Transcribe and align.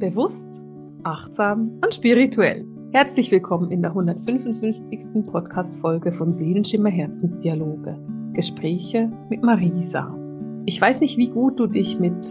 Bewusst, 0.00 0.62
achtsam 1.04 1.78
und 1.84 1.94
spirituell. 1.94 2.64
Herzlich 2.90 3.30
willkommen 3.30 3.70
in 3.70 3.82
der 3.82 3.90
155. 3.90 5.26
Podcast-Folge 5.26 6.12
von 6.12 6.32
Seelenschimmer 6.32 6.88
Herzensdialoge. 6.88 7.98
Gespräche 8.32 9.12
mit 9.28 9.42
Marisa. 9.42 10.16
Ich 10.64 10.80
weiß 10.80 11.02
nicht, 11.02 11.18
wie 11.18 11.28
gut 11.28 11.60
du 11.60 11.66
dich 11.66 12.00
mit 12.00 12.26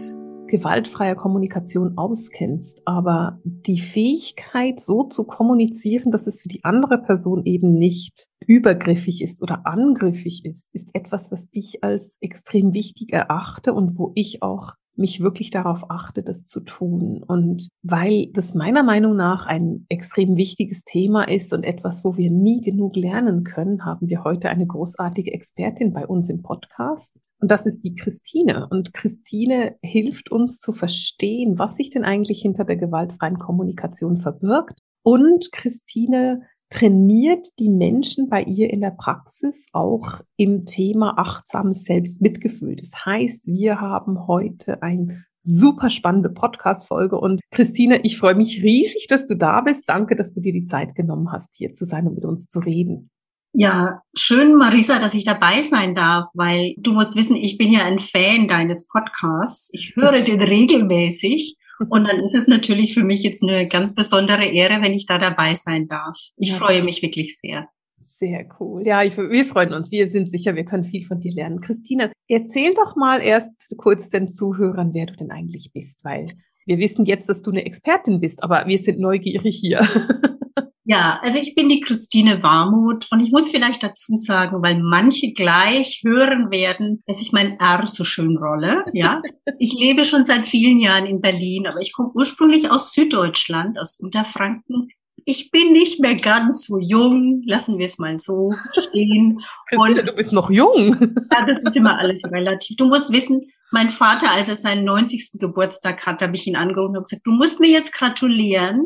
gewaltfreier 0.48 1.14
Kommunikation 1.14 1.96
auskennst, 1.96 2.82
aber 2.86 3.38
die 3.44 3.78
Fähigkeit, 3.78 4.80
so 4.80 5.04
zu 5.04 5.22
kommunizieren, 5.22 6.10
dass 6.10 6.26
es 6.26 6.40
für 6.42 6.48
die 6.48 6.64
andere 6.64 6.98
Person 6.98 7.46
eben 7.46 7.74
nicht 7.74 8.29
übergriffig 8.46 9.22
ist 9.22 9.42
oder 9.42 9.66
angriffig 9.66 10.44
ist, 10.44 10.74
ist 10.74 10.94
etwas, 10.94 11.30
was 11.30 11.48
ich 11.52 11.84
als 11.84 12.18
extrem 12.20 12.72
wichtig 12.72 13.12
erachte 13.12 13.74
und 13.74 13.98
wo 13.98 14.12
ich 14.14 14.42
auch 14.42 14.74
mich 14.96 15.20
wirklich 15.20 15.50
darauf 15.50 15.90
achte, 15.90 16.22
das 16.22 16.44
zu 16.44 16.60
tun. 16.60 17.22
Und 17.22 17.68
weil 17.82 18.28
das 18.32 18.54
meiner 18.54 18.82
Meinung 18.82 19.16
nach 19.16 19.46
ein 19.46 19.86
extrem 19.88 20.36
wichtiges 20.36 20.84
Thema 20.84 21.24
ist 21.24 21.52
und 21.52 21.64
etwas, 21.64 22.04
wo 22.04 22.16
wir 22.16 22.30
nie 22.30 22.60
genug 22.60 22.96
lernen 22.96 23.44
können, 23.44 23.84
haben 23.84 24.08
wir 24.08 24.24
heute 24.24 24.50
eine 24.50 24.66
großartige 24.66 25.32
Expertin 25.32 25.92
bei 25.92 26.06
uns 26.06 26.28
im 26.28 26.42
Podcast. 26.42 27.14
Und 27.40 27.50
das 27.50 27.64
ist 27.64 27.82
die 27.82 27.94
Christine. 27.94 28.68
Und 28.70 28.92
Christine 28.92 29.76
hilft 29.82 30.30
uns 30.30 30.60
zu 30.60 30.72
verstehen, 30.72 31.58
was 31.58 31.76
sich 31.76 31.90
denn 31.90 32.04
eigentlich 32.04 32.42
hinter 32.42 32.64
der 32.64 32.76
gewaltfreien 32.76 33.38
Kommunikation 33.38 34.18
verbirgt. 34.18 34.78
Und 35.02 35.50
Christine 35.50 36.42
trainiert 36.70 37.48
die 37.58 37.68
Menschen 37.68 38.28
bei 38.28 38.42
ihr 38.42 38.70
in 38.70 38.80
der 38.80 38.92
Praxis 38.92 39.66
auch 39.72 40.20
im 40.36 40.64
Thema 40.64 41.18
achtsames 41.18 41.84
Selbstmitgefühl. 41.84 42.76
Das 42.76 43.04
heißt, 43.04 43.48
wir 43.48 43.80
haben 43.80 44.26
heute 44.26 44.82
ein 44.82 45.24
super 45.40 45.90
spannende 45.90 46.30
Podcast-Folge 46.30 47.18
und 47.18 47.40
Christine, 47.50 48.00
ich 48.02 48.18
freue 48.18 48.34
mich 48.34 48.62
riesig, 48.62 49.06
dass 49.08 49.26
du 49.26 49.36
da 49.36 49.60
bist. 49.62 49.88
Danke, 49.88 50.14
dass 50.14 50.32
du 50.32 50.40
dir 50.40 50.52
die 50.52 50.66
Zeit 50.66 50.94
genommen 50.94 51.32
hast, 51.32 51.56
hier 51.56 51.72
zu 51.72 51.84
sein 51.84 52.06
und 52.06 52.14
mit 52.14 52.24
uns 52.24 52.46
zu 52.46 52.60
reden. 52.60 53.10
Ja, 53.52 54.02
schön, 54.14 54.54
Marisa, 54.54 55.00
dass 55.00 55.14
ich 55.14 55.24
dabei 55.24 55.60
sein 55.62 55.96
darf, 55.96 56.26
weil 56.34 56.74
du 56.78 56.92
musst 56.92 57.16
wissen, 57.16 57.34
ich 57.36 57.58
bin 57.58 57.72
ja 57.72 57.84
ein 57.84 57.98
Fan 57.98 58.46
deines 58.46 58.86
Podcasts. 58.86 59.70
Ich 59.72 59.96
höre 59.96 60.20
den 60.20 60.40
regelmäßig 60.40 61.56
und 61.88 62.06
dann 62.06 62.20
ist 62.20 62.34
es 62.34 62.46
natürlich 62.46 62.94
für 62.94 63.04
mich 63.04 63.22
jetzt 63.22 63.42
eine 63.42 63.66
ganz 63.66 63.94
besondere 63.94 64.44
Ehre, 64.44 64.82
wenn 64.82 64.92
ich 64.92 65.06
da 65.06 65.18
dabei 65.18 65.54
sein 65.54 65.88
darf. 65.88 66.16
Ich 66.36 66.50
ja. 66.50 66.56
freue 66.56 66.82
mich 66.82 67.02
wirklich 67.02 67.38
sehr. 67.38 67.68
Sehr 68.16 68.46
cool. 68.60 68.86
Ja, 68.86 69.02
ich, 69.02 69.16
wir 69.16 69.44
freuen 69.46 69.72
uns. 69.72 69.90
Wir 69.90 70.06
sind 70.06 70.30
sicher, 70.30 70.54
wir 70.54 70.66
können 70.66 70.84
viel 70.84 71.06
von 71.06 71.20
dir 71.20 71.32
lernen. 71.32 71.62
Christine, 71.62 72.12
erzähl 72.28 72.74
doch 72.74 72.94
mal 72.94 73.22
erst 73.22 73.74
kurz 73.78 74.10
den 74.10 74.28
Zuhörern, 74.28 74.92
wer 74.92 75.06
du 75.06 75.16
denn 75.16 75.30
eigentlich 75.30 75.70
bist, 75.72 76.04
weil 76.04 76.26
wir 76.66 76.78
wissen 76.78 77.06
jetzt, 77.06 77.30
dass 77.30 77.40
du 77.40 77.50
eine 77.50 77.64
Expertin 77.64 78.20
bist, 78.20 78.42
aber 78.42 78.66
wir 78.66 78.78
sind 78.78 79.00
neugierig 79.00 79.56
hier. 79.58 79.80
Ja, 80.90 81.20
also 81.22 81.38
ich 81.38 81.54
bin 81.54 81.68
die 81.68 81.78
Christine 81.78 82.42
Warmuth 82.42 83.06
und 83.12 83.20
ich 83.20 83.30
muss 83.30 83.52
vielleicht 83.52 83.80
dazu 83.80 84.12
sagen, 84.16 84.60
weil 84.60 84.82
manche 84.82 85.32
gleich 85.32 86.02
hören 86.04 86.50
werden, 86.50 86.98
dass 87.06 87.22
ich 87.22 87.30
mein 87.30 87.60
R 87.60 87.86
so 87.86 88.02
schön 88.02 88.36
rolle. 88.36 88.82
Ja, 88.92 89.22
ich 89.60 89.72
lebe 89.78 90.04
schon 90.04 90.24
seit 90.24 90.48
vielen 90.48 90.80
Jahren 90.80 91.06
in 91.06 91.20
Berlin, 91.20 91.68
aber 91.68 91.80
ich 91.80 91.92
komme 91.92 92.10
ursprünglich 92.12 92.72
aus 92.72 92.92
Süddeutschland, 92.92 93.78
aus 93.78 94.00
Unterfranken. 94.00 94.88
Ich 95.26 95.52
bin 95.52 95.70
nicht 95.70 96.00
mehr 96.00 96.16
ganz 96.16 96.66
so 96.66 96.80
jung, 96.80 97.44
lassen 97.46 97.78
wir 97.78 97.86
es 97.86 97.98
mal 97.98 98.18
so 98.18 98.52
stehen. 98.72 99.38
Christine, 99.68 100.00
und, 100.00 100.08
du 100.08 100.12
bist 100.12 100.32
noch 100.32 100.50
jung. 100.50 100.96
Ja, 101.30 101.46
das 101.46 101.62
ist 101.62 101.76
immer 101.76 102.00
alles 102.00 102.24
relativ. 102.24 102.76
Du 102.76 102.88
musst 102.88 103.12
wissen, 103.12 103.42
mein 103.70 103.90
Vater, 103.90 104.32
als 104.32 104.48
er 104.48 104.56
seinen 104.56 104.84
90. 104.84 105.38
Geburtstag 105.38 106.04
hat, 106.04 106.20
habe 106.20 106.34
ich 106.34 106.48
ihn 106.48 106.56
angerufen 106.56 106.96
und 106.96 107.04
gesagt, 107.04 107.24
du 107.24 107.30
musst 107.30 107.60
mir 107.60 107.70
jetzt 107.70 107.92
gratulieren, 107.92 108.82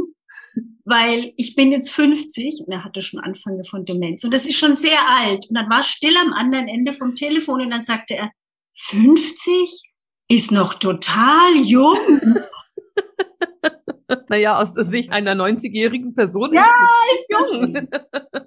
weil 0.85 1.33
ich 1.37 1.55
bin 1.55 1.73
jetzt 1.73 1.91
50 1.91 2.65
und 2.67 2.73
er 2.73 2.85
hatte 2.85 3.03
schon 3.03 3.21
Anfänge 3.21 3.65
von 3.65 3.85
Demenz 3.85 4.25
und 4.25 4.33
das 4.33 4.47
ist 4.47 4.59
schon 4.59 4.77
sehr 4.77 5.01
alt. 5.09 5.47
Und 5.49 5.57
dann 5.57 5.71
war 5.71 5.83
still 5.83 6.17
am 6.17 6.33
anderen 6.33 6.69
Ende 6.69 6.93
vom 6.93 7.15
Telefon 7.15 7.63
und 7.63 7.71
dann 7.71 7.85
sagte 7.85 8.15
er, 8.15 8.31
50 8.77 9.83
ist 10.29 10.53
noch 10.53 10.75
total 10.75 11.57
jung. 11.63 11.97
naja, 14.29 14.61
aus 14.61 14.75
der 14.75 14.85
Sicht 14.85 15.11
einer 15.11 15.35
90-jährigen 15.35 16.13
Person 16.13 16.53
ja, 16.53 16.67
ist, 17.15 17.31
ist 17.31 17.63
jung. 17.63 17.89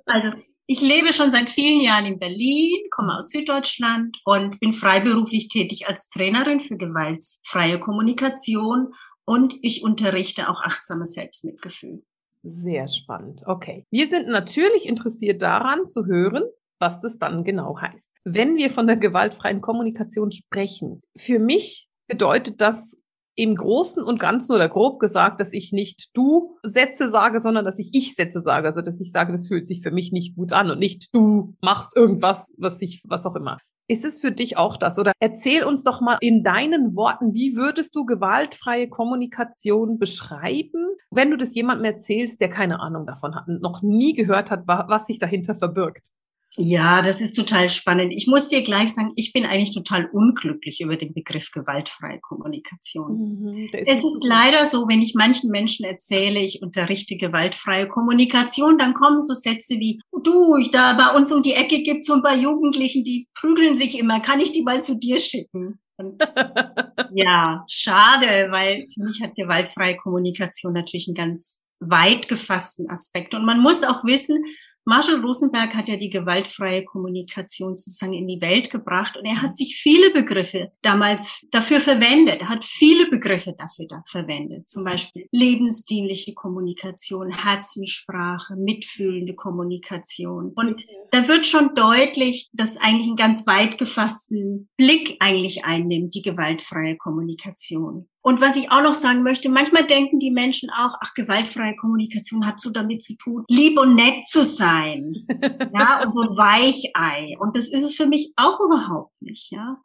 also 0.06 0.32
ich 0.70 0.82
lebe 0.82 1.14
schon 1.14 1.32
seit 1.32 1.50
vielen 1.50 1.80
Jahren 1.80 2.06
in 2.06 2.20
Berlin, 2.20 2.76
komme 2.92 3.16
aus 3.16 3.30
Süddeutschland 3.30 4.18
und 4.26 4.60
bin 4.60 4.74
freiberuflich 4.74 5.48
tätig 5.48 5.88
als 5.88 6.10
Trainerin 6.10 6.60
für 6.60 6.76
gewaltfreie 6.76 7.80
Kommunikation 7.80 8.94
und 9.28 9.56
ich 9.62 9.84
unterrichte 9.84 10.50
auch 10.50 10.62
achtsames 10.62 11.14
Selbstmitgefühl. 11.14 12.02
Sehr 12.44 12.88
spannend. 12.88 13.44
Okay. 13.46 13.84
Wir 13.92 14.08
sind 14.08 14.30
natürlich 14.30 14.88
interessiert 14.88 15.42
daran 15.42 15.88
zu 15.88 16.06
hören, 16.06 16.44
was 16.80 17.02
das 17.02 17.20
dann 17.20 17.44
genau 17.44 17.80
heißt. 17.80 18.10
Wenn 18.24 18.56
wir 18.56 18.70
von 18.70 18.88
der 18.88 18.96
gewaltfreien 18.96 19.60
Kommunikation 19.60 20.32
sprechen, 20.32 21.02
für 21.18 21.40
mich 21.40 21.90
bedeutet 22.08 22.62
das 22.62 22.96
im 23.36 23.56
Großen 23.56 24.02
und 24.02 24.20
Ganzen 24.20 24.54
oder 24.54 24.70
grob 24.70 25.00
gesagt, 25.00 25.42
dass 25.42 25.54
ich 25.54 25.72
nicht 25.72 26.10
du 26.14 26.58
Sätze 26.64 27.10
sage, 27.10 27.42
sondern 27.42 27.66
dass 27.66 27.80
ich 27.80 27.90
ich 27.94 28.16
Sätze 28.16 28.42
sage. 28.42 28.68
Also, 28.68 28.82
dass 28.82 29.02
ich 29.02 29.12
sage, 29.12 29.32
das 29.32 29.48
fühlt 29.48 29.68
sich 29.68 29.82
für 29.82 29.92
mich 29.92 30.12
nicht 30.12 30.36
gut 30.36 30.54
an 30.54 30.72
und 30.72 30.80
nicht 30.80 31.14
du 31.14 31.56
machst 31.62 31.96
irgendwas, 31.96 32.54
was 32.58 32.82
ich, 32.82 33.04
was 33.06 33.26
auch 33.26 33.36
immer. 33.36 33.58
Ist 33.90 34.04
es 34.04 34.20
für 34.20 34.34
dich 34.34 34.58
auch 34.58 34.76
das? 34.76 35.00
Oder 35.00 35.14
erzähl 35.22 35.64
uns 35.64 35.84
doch 35.84 36.02
mal 36.02 36.18
in 36.20 36.44
deinen 36.44 36.96
Worten, 36.98 37.34
wie 37.34 37.56
würdest 37.56 37.96
du 37.96 38.06
gewaltfreie 38.06 38.90
Kommunikation 38.90 39.98
beschreiben, 39.98 40.90
wenn 41.10 41.32
du 41.32 41.38
das 41.38 41.56
jemandem 41.56 41.86
erzählst, 41.86 42.42
der 42.42 42.50
keine 42.50 42.82
Ahnung 42.82 43.06
davon 43.06 43.34
hat 43.34 43.48
und 43.48 43.62
noch 43.62 43.82
nie 43.82 44.12
gehört 44.14 44.52
hat, 44.52 44.64
was 44.68 45.06
sich 45.06 45.20
dahinter 45.20 45.56
verbirgt? 45.56 46.10
Ja, 46.56 47.02
das 47.02 47.22
ist 47.22 47.36
total 47.36 47.70
spannend. 47.70 48.14
Ich 48.14 48.26
muss 48.26 48.50
dir 48.50 48.62
gleich 48.64 48.94
sagen, 48.94 49.12
ich 49.16 49.32
bin 49.32 49.46
eigentlich 49.46 49.74
total 49.74 50.10
unglücklich 50.12 50.82
über 50.82 50.96
den 50.96 51.14
Begriff 51.14 51.52
gewaltfreie 51.52 52.20
Kommunikation. 52.20 53.40
Mhm, 53.42 53.68
es 53.72 54.00
ist 54.00 54.24
leider 54.24 54.66
so, 54.66 54.88
wenn 54.88 55.02
ich 55.02 55.14
manchen 55.14 55.52
Menschen 55.52 55.86
erzähle, 55.86 56.40
ich 56.40 56.62
unterrichte 56.64 57.16
gewaltfreie 57.16 57.88
Kommunikation, 57.88 58.78
dann 58.80 58.96
kommen 58.96 59.20
so 59.20 59.34
Sätze 59.34 59.76
wie, 59.80 60.00
du, 60.24 60.58
ich 60.58 60.72
da 60.72 60.94
bei 60.94 61.18
uns 61.18 61.32
um 61.32 61.44
die 61.44 61.54
Ecke 61.54 61.84
gibt 61.84 62.04
so 62.04 62.14
ein 62.14 62.24
paar 62.24 62.38
Jugendlichen, 62.38 63.04
die 63.04 63.28
prügeln 63.36 63.76
sich 63.76 64.00
immer, 64.00 64.20
kann 64.20 64.40
ich 64.40 64.52
die 64.52 64.64
mal 64.64 64.82
zu 64.82 64.98
dir 64.98 65.20
schicken? 65.20 65.80
Und 65.98 66.22
ja, 67.14 67.64
schade, 67.70 68.48
weil 68.52 68.86
für 68.94 69.04
mich 69.04 69.22
hat 69.22 69.36
gewaltfreie 69.36 69.96
Kommunikation 69.96 70.74
natürlich 70.74 71.08
einen 71.08 71.16
ganz 71.16 71.68
weit 71.80 72.28
gefassten 72.28 72.90
Aspekt. 72.90 73.36
Und 73.36 73.46
man 73.46 73.60
muss 73.60 73.84
auch 73.84 74.04
wissen, 74.04 74.44
Marshall 74.88 75.20
Rosenberg 75.20 75.76
hat 75.76 75.90
ja 75.90 75.98
die 75.98 76.10
gewaltfreie 76.10 76.86
Kommunikation 76.86 77.76
sozusagen 77.76 78.14
in 78.14 78.26
die 78.26 78.40
Welt 78.40 78.70
gebracht 78.70 79.18
und 79.18 79.26
er 79.26 79.42
hat 79.42 79.54
sich 79.54 79.76
viele 79.76 80.12
Begriffe 80.12 80.72
damals 80.82 81.46
dafür 81.52 81.82
verwendet. 81.82 82.40
Er 82.40 82.48
hat 82.48 82.64
viele 82.64 83.10
Begriffe 83.10 83.54
dafür 83.58 83.86
da 83.90 84.02
verwendet. 84.10 84.70
Zum 84.70 84.86
Beispiel 84.86 85.28
lebensdienliche 85.34 86.34
Kommunikation, 86.34 87.34
Herzenssprache, 87.34 88.56
mitfühlende 88.56 89.36
Kommunikation. 89.36 90.54
Und 90.56 90.86
da 91.12 91.28
wird 91.28 91.46
schon 91.46 91.76
deutlich, 91.76 92.50
dass 92.54 92.78
eigentlich 92.78 93.08
einen 93.08 93.18
ganz 93.18 93.46
weit 93.46 93.78
gefassten 93.78 94.70
Blick 94.78 95.18
eigentlich 95.20 95.66
einnimmt, 95.66 96.16
die 96.16 96.22
gewaltfreie 96.22 96.96
Kommunikation. 96.96 98.08
Und 98.28 98.42
was 98.42 98.58
ich 98.58 98.70
auch 98.74 98.82
noch 98.82 98.94
sagen 98.94 99.24
möchte, 99.24 99.48
manchmal 99.48 99.86
denken 99.86 100.20
die 100.20 100.32
Menschen 100.32 100.70
auch, 100.70 100.96
ach, 101.00 101.14
gewaltfreie 101.14 101.78
Kommunikation 101.78 102.46
hat 102.46 102.60
so 102.60 102.72
damit 102.72 103.02
zu 103.02 103.16
tun, 103.16 103.46
lieb 103.48 103.80
und 103.80 103.96
nett 103.96 104.26
zu 104.26 104.44
sein. 104.44 105.26
ja, 105.74 106.04
und 106.04 106.14
so 106.14 106.24
ein 106.24 106.36
Weichei. 106.36 107.38
Und 107.40 107.56
das 107.56 107.70
ist 107.70 107.86
es 107.86 107.96
für 107.96 108.06
mich 108.06 108.34
auch 108.36 108.60
überhaupt 108.60 109.14
nicht, 109.22 109.50
ja. 109.50 109.82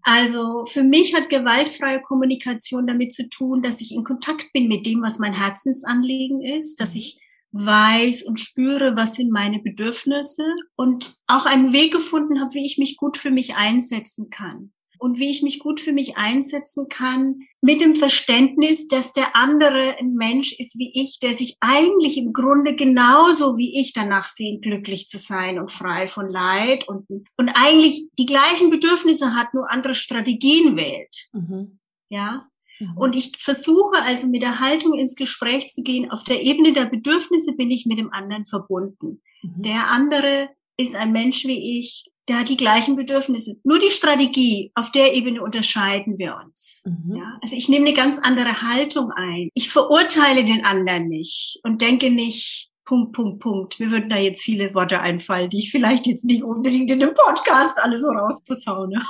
Also, 0.00 0.64
für 0.64 0.82
mich 0.82 1.14
hat 1.14 1.28
gewaltfreie 1.28 2.00
Kommunikation 2.00 2.86
damit 2.86 3.12
zu 3.12 3.28
tun, 3.28 3.60
dass 3.60 3.82
ich 3.82 3.94
in 3.94 4.02
Kontakt 4.02 4.50
bin 4.54 4.68
mit 4.68 4.86
dem, 4.86 5.02
was 5.02 5.18
mein 5.18 5.34
Herzensanliegen 5.34 6.42
ist, 6.42 6.80
dass 6.80 6.94
ich 6.94 7.20
weiß 7.52 8.22
und 8.22 8.40
spüre, 8.40 8.96
was 8.96 9.16
sind 9.16 9.30
meine 9.30 9.58
Bedürfnisse 9.58 10.46
und 10.76 11.18
auch 11.26 11.44
einen 11.44 11.74
Weg 11.74 11.92
gefunden 11.92 12.40
habe, 12.40 12.54
wie 12.54 12.64
ich 12.64 12.78
mich 12.78 12.96
gut 12.96 13.18
für 13.18 13.30
mich 13.30 13.56
einsetzen 13.56 14.30
kann 14.30 14.72
und 14.98 15.18
wie 15.18 15.30
ich 15.30 15.42
mich 15.42 15.58
gut 15.58 15.80
für 15.80 15.92
mich 15.92 16.16
einsetzen 16.16 16.88
kann, 16.88 17.40
mit 17.60 17.80
dem 17.80 17.96
Verständnis, 17.96 18.88
dass 18.88 19.12
der 19.12 19.34
andere 19.34 19.98
ein 19.98 20.14
Mensch 20.14 20.52
ist 20.58 20.78
wie 20.78 20.90
ich, 20.94 21.18
der 21.20 21.34
sich 21.34 21.56
eigentlich 21.60 22.18
im 22.18 22.32
Grunde 22.32 22.76
genauso 22.76 23.56
wie 23.56 23.80
ich 23.80 23.92
danach 23.92 24.26
sehnt, 24.26 24.62
glücklich 24.62 25.08
zu 25.08 25.18
sein 25.18 25.58
und 25.58 25.70
frei 25.70 26.06
von 26.06 26.30
Leid 26.30 26.86
und, 26.88 27.06
und 27.36 27.48
eigentlich 27.54 28.08
die 28.18 28.26
gleichen 28.26 28.70
Bedürfnisse 28.70 29.34
hat, 29.34 29.54
nur 29.54 29.70
andere 29.70 29.94
Strategien 29.94 30.76
wählt. 30.76 31.28
Mhm. 31.32 31.78
Ja. 32.08 32.48
Mhm. 32.78 32.96
Und 32.96 33.16
ich 33.16 33.32
versuche 33.38 34.02
also 34.02 34.28
mit 34.28 34.42
der 34.42 34.60
Haltung 34.60 34.94
ins 34.94 35.16
Gespräch 35.16 35.68
zu 35.68 35.82
gehen. 35.82 36.10
Auf 36.10 36.24
der 36.24 36.42
Ebene 36.42 36.72
der 36.72 36.86
Bedürfnisse 36.86 37.54
bin 37.54 37.70
ich 37.70 37.86
mit 37.86 37.98
dem 37.98 38.12
anderen 38.12 38.44
verbunden. 38.44 39.22
Mhm. 39.42 39.62
Der 39.62 39.88
andere 39.88 40.50
ist 40.76 40.94
ein 40.94 41.12
Mensch 41.12 41.44
wie 41.44 41.80
ich, 41.80 42.10
der 42.28 42.40
hat 42.40 42.48
die 42.48 42.56
gleichen 42.56 42.94
Bedürfnisse. 42.94 43.56
Nur 43.64 43.78
die 43.78 43.90
Strategie, 43.90 44.70
auf 44.74 44.92
der 44.92 45.14
Ebene 45.14 45.42
unterscheiden 45.42 46.18
wir 46.18 46.38
uns. 46.44 46.82
Mhm. 46.84 47.16
Ja, 47.16 47.38
also 47.42 47.56
ich 47.56 47.68
nehme 47.68 47.86
eine 47.86 47.94
ganz 47.94 48.18
andere 48.18 48.62
Haltung 48.62 49.10
ein. 49.12 49.48
Ich 49.54 49.70
verurteile 49.70 50.44
den 50.44 50.64
anderen 50.64 51.08
nicht 51.08 51.60
und 51.62 51.80
denke 51.80 52.10
nicht, 52.10 52.68
Punkt, 52.84 53.12
Punkt, 53.12 53.40
Punkt. 53.40 53.80
Mir 53.80 53.90
würden 53.90 54.08
da 54.08 54.16
jetzt 54.16 54.42
viele 54.42 54.74
Worte 54.74 55.00
einfallen, 55.00 55.50
die 55.50 55.58
ich 55.58 55.70
vielleicht 55.70 56.06
jetzt 56.06 56.24
nicht 56.24 56.42
unbedingt 56.42 56.90
in 56.90 57.00
dem 57.00 57.12
Podcast 57.12 57.78
alle 57.82 57.98
so 57.98 58.08
rausposaune. 58.08 59.02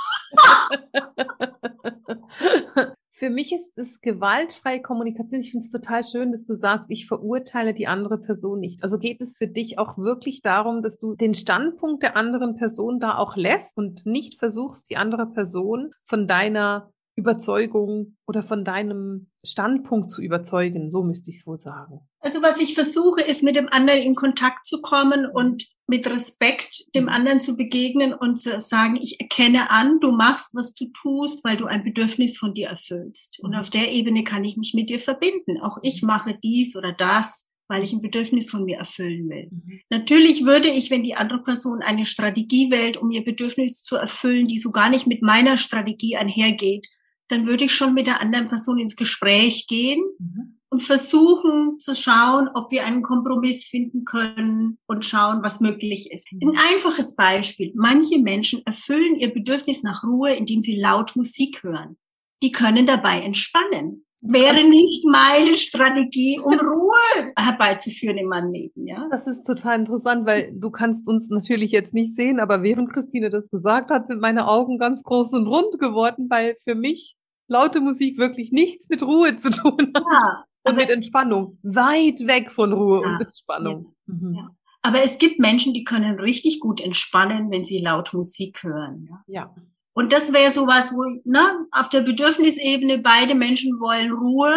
Für 3.19 3.29
mich 3.29 3.51
ist 3.51 3.77
es 3.77 3.99
gewaltfreie 3.99 4.81
Kommunikation. 4.81 5.41
Ich 5.41 5.51
finde 5.51 5.65
es 5.65 5.71
total 5.73 6.05
schön, 6.05 6.31
dass 6.31 6.45
du 6.45 6.53
sagst, 6.53 6.89
ich 6.89 7.05
verurteile 7.05 7.73
die 7.73 7.85
andere 7.85 8.17
Person 8.17 8.61
nicht. 8.61 8.81
Also 8.81 8.97
geht 8.97 9.19
es 9.19 9.35
für 9.35 9.47
dich 9.47 9.77
auch 9.77 9.97
wirklich 9.97 10.41
darum, 10.41 10.81
dass 10.81 10.97
du 10.97 11.15
den 11.15 11.33
Standpunkt 11.33 12.01
der 12.01 12.15
anderen 12.15 12.55
Person 12.55 13.01
da 13.01 13.17
auch 13.17 13.35
lässt 13.35 13.75
und 13.75 14.05
nicht 14.05 14.39
versuchst, 14.39 14.89
die 14.89 14.95
andere 14.95 15.25
Person 15.25 15.91
von 16.05 16.27
deiner 16.27 16.93
Überzeugung 17.19 18.17
oder 18.25 18.41
von 18.41 18.63
deinem 18.63 19.29
Standpunkt 19.43 20.09
zu 20.09 20.21
überzeugen. 20.21 20.89
So 20.89 21.03
müsste 21.03 21.29
ich 21.29 21.37
es 21.37 21.47
wohl 21.47 21.57
sagen. 21.57 21.99
Also 22.21 22.41
was 22.41 22.59
ich 22.59 22.73
versuche, 22.73 23.21
ist 23.21 23.43
mit 23.43 23.55
dem 23.55 23.69
anderen 23.69 24.01
in 24.01 24.15
Kontakt 24.15 24.65
zu 24.65 24.81
kommen 24.81 25.25
und 25.25 25.67
mit 25.87 26.09
Respekt 26.09 26.85
dem 26.95 27.05
mhm. 27.05 27.09
anderen 27.09 27.39
zu 27.39 27.57
begegnen 27.57 28.13
und 28.13 28.37
zu 28.37 28.61
sagen, 28.61 28.95
ich 28.95 29.19
erkenne 29.19 29.71
an, 29.71 29.99
du 29.99 30.11
machst, 30.11 30.55
was 30.55 30.73
du 30.73 30.85
tust, 30.93 31.43
weil 31.43 31.57
du 31.57 31.65
ein 31.65 31.83
Bedürfnis 31.83 32.37
von 32.37 32.53
dir 32.53 32.69
erfüllst. 32.69 33.39
Und 33.41 33.51
mhm. 33.51 33.57
auf 33.57 33.69
der 33.69 33.91
Ebene 33.91 34.23
kann 34.23 34.45
ich 34.45 34.55
mich 34.55 34.73
mit 34.73 34.89
dir 34.89 34.99
verbinden. 34.99 35.59
Auch 35.61 35.77
ich 35.81 36.01
mhm. 36.01 36.07
mache 36.07 36.37
dies 36.41 36.75
oder 36.75 36.93
das, 36.93 37.51
weil 37.67 37.83
ich 37.83 37.91
ein 37.93 38.01
Bedürfnis 38.01 38.49
von 38.51 38.65
mir 38.65 38.77
erfüllen 38.77 39.29
will. 39.29 39.49
Mhm. 39.51 39.79
Natürlich 39.89 40.45
würde 40.45 40.69
ich, 40.69 40.91
wenn 40.91 41.03
die 41.03 41.15
andere 41.15 41.41
Person 41.41 41.81
eine 41.81 42.05
Strategie 42.05 42.69
wählt, 42.69 42.97
um 42.97 43.09
ihr 43.09 43.23
Bedürfnis 43.23 43.83
zu 43.83 43.95
erfüllen, 43.95 44.45
die 44.45 44.57
so 44.57 44.71
gar 44.71 44.89
nicht 44.89 45.07
mit 45.07 45.21
meiner 45.21 45.57
Strategie 45.57 46.17
einhergeht, 46.17 46.87
dann 47.29 47.45
würde 47.45 47.65
ich 47.65 47.73
schon 47.73 47.93
mit 47.93 48.07
der 48.07 48.21
anderen 48.21 48.47
Person 48.47 48.79
ins 48.79 48.95
Gespräch 48.95 49.67
gehen 49.67 50.01
mhm. 50.17 50.59
und 50.69 50.81
versuchen 50.81 51.79
zu 51.79 51.95
schauen, 51.95 52.49
ob 52.55 52.71
wir 52.71 52.85
einen 52.85 53.03
Kompromiss 53.03 53.65
finden 53.65 54.03
können 54.03 54.79
und 54.87 55.05
schauen, 55.05 55.41
was 55.43 55.61
möglich 55.61 56.11
ist. 56.11 56.27
Mhm. 56.33 56.49
Ein 56.49 56.73
einfaches 56.73 57.15
Beispiel. 57.15 57.71
Manche 57.75 58.19
Menschen 58.19 58.65
erfüllen 58.65 59.15
ihr 59.15 59.31
Bedürfnis 59.31 59.83
nach 59.83 60.03
Ruhe, 60.03 60.33
indem 60.33 60.59
sie 60.59 60.79
laut 60.79 61.15
Musik 61.15 61.63
hören. 61.63 61.97
Die 62.43 62.51
können 62.51 62.85
dabei 62.85 63.21
entspannen. 63.21 64.05
Wäre 64.21 64.67
nicht 64.67 65.05
meine 65.05 65.53
Strategie, 65.53 66.39
um 66.43 66.53
Ruhe 66.59 67.31
herbeizuführen 67.37 68.17
in 68.17 68.27
meinem 68.27 68.49
Leben, 68.49 68.85
ja? 68.85 69.07
Das 69.09 69.27
ist 69.27 69.43
total 69.43 69.79
interessant, 69.79 70.25
weil 70.25 70.51
du 70.53 70.71
kannst 70.71 71.07
uns 71.07 71.29
natürlich 71.29 71.71
jetzt 71.71 71.93
nicht 71.93 72.15
sehen, 72.15 72.41
aber 72.41 72.61
während 72.61 72.91
Christine 72.91 73.29
das 73.29 73.49
gesagt 73.49 73.91
hat, 73.91 74.07
sind 74.07 74.19
meine 74.19 74.47
Augen 74.49 74.77
ganz 74.77 75.03
groß 75.03 75.33
und 75.33 75.47
rund 75.47 75.79
geworden, 75.79 76.27
weil 76.29 76.55
für 76.65 76.75
mich 76.75 77.15
laute 77.49 77.81
Musik 77.81 78.17
wirklich 78.17 78.51
nichts 78.51 78.87
mit 78.89 79.03
Ruhe 79.03 79.35
zu 79.37 79.49
tun 79.49 79.91
hat. 79.93 80.03
Ja, 80.09 80.45
und 80.63 80.75
mit 80.75 80.89
Entspannung. 80.89 81.57
Weit 81.63 82.25
weg 82.27 82.51
von 82.51 82.73
Ruhe 82.73 83.01
ja, 83.01 83.09
und 83.09 83.21
Entspannung. 83.21 83.95
Ja, 84.07 84.13
mhm. 84.13 84.35
ja. 84.35 84.49
Aber 84.81 85.03
es 85.03 85.17
gibt 85.17 85.39
Menschen, 85.39 85.73
die 85.73 85.83
können 85.83 86.19
richtig 86.19 86.59
gut 86.59 86.79
entspannen, 86.79 87.51
wenn 87.51 87.65
sie 87.65 87.79
laut 87.79 88.13
Musik 88.13 88.63
hören. 88.63 89.09
Ja. 89.27 89.53
Und 89.93 90.13
das 90.13 90.31
wäre 90.31 90.51
sowas, 90.51 90.93
wo, 90.93 91.19
ne, 91.25 91.67
auf 91.71 91.89
der 91.89 92.01
Bedürfnisebene 92.01 92.99
beide 92.99 93.35
Menschen 93.35 93.79
wollen 93.81 94.13
Ruhe, 94.13 94.55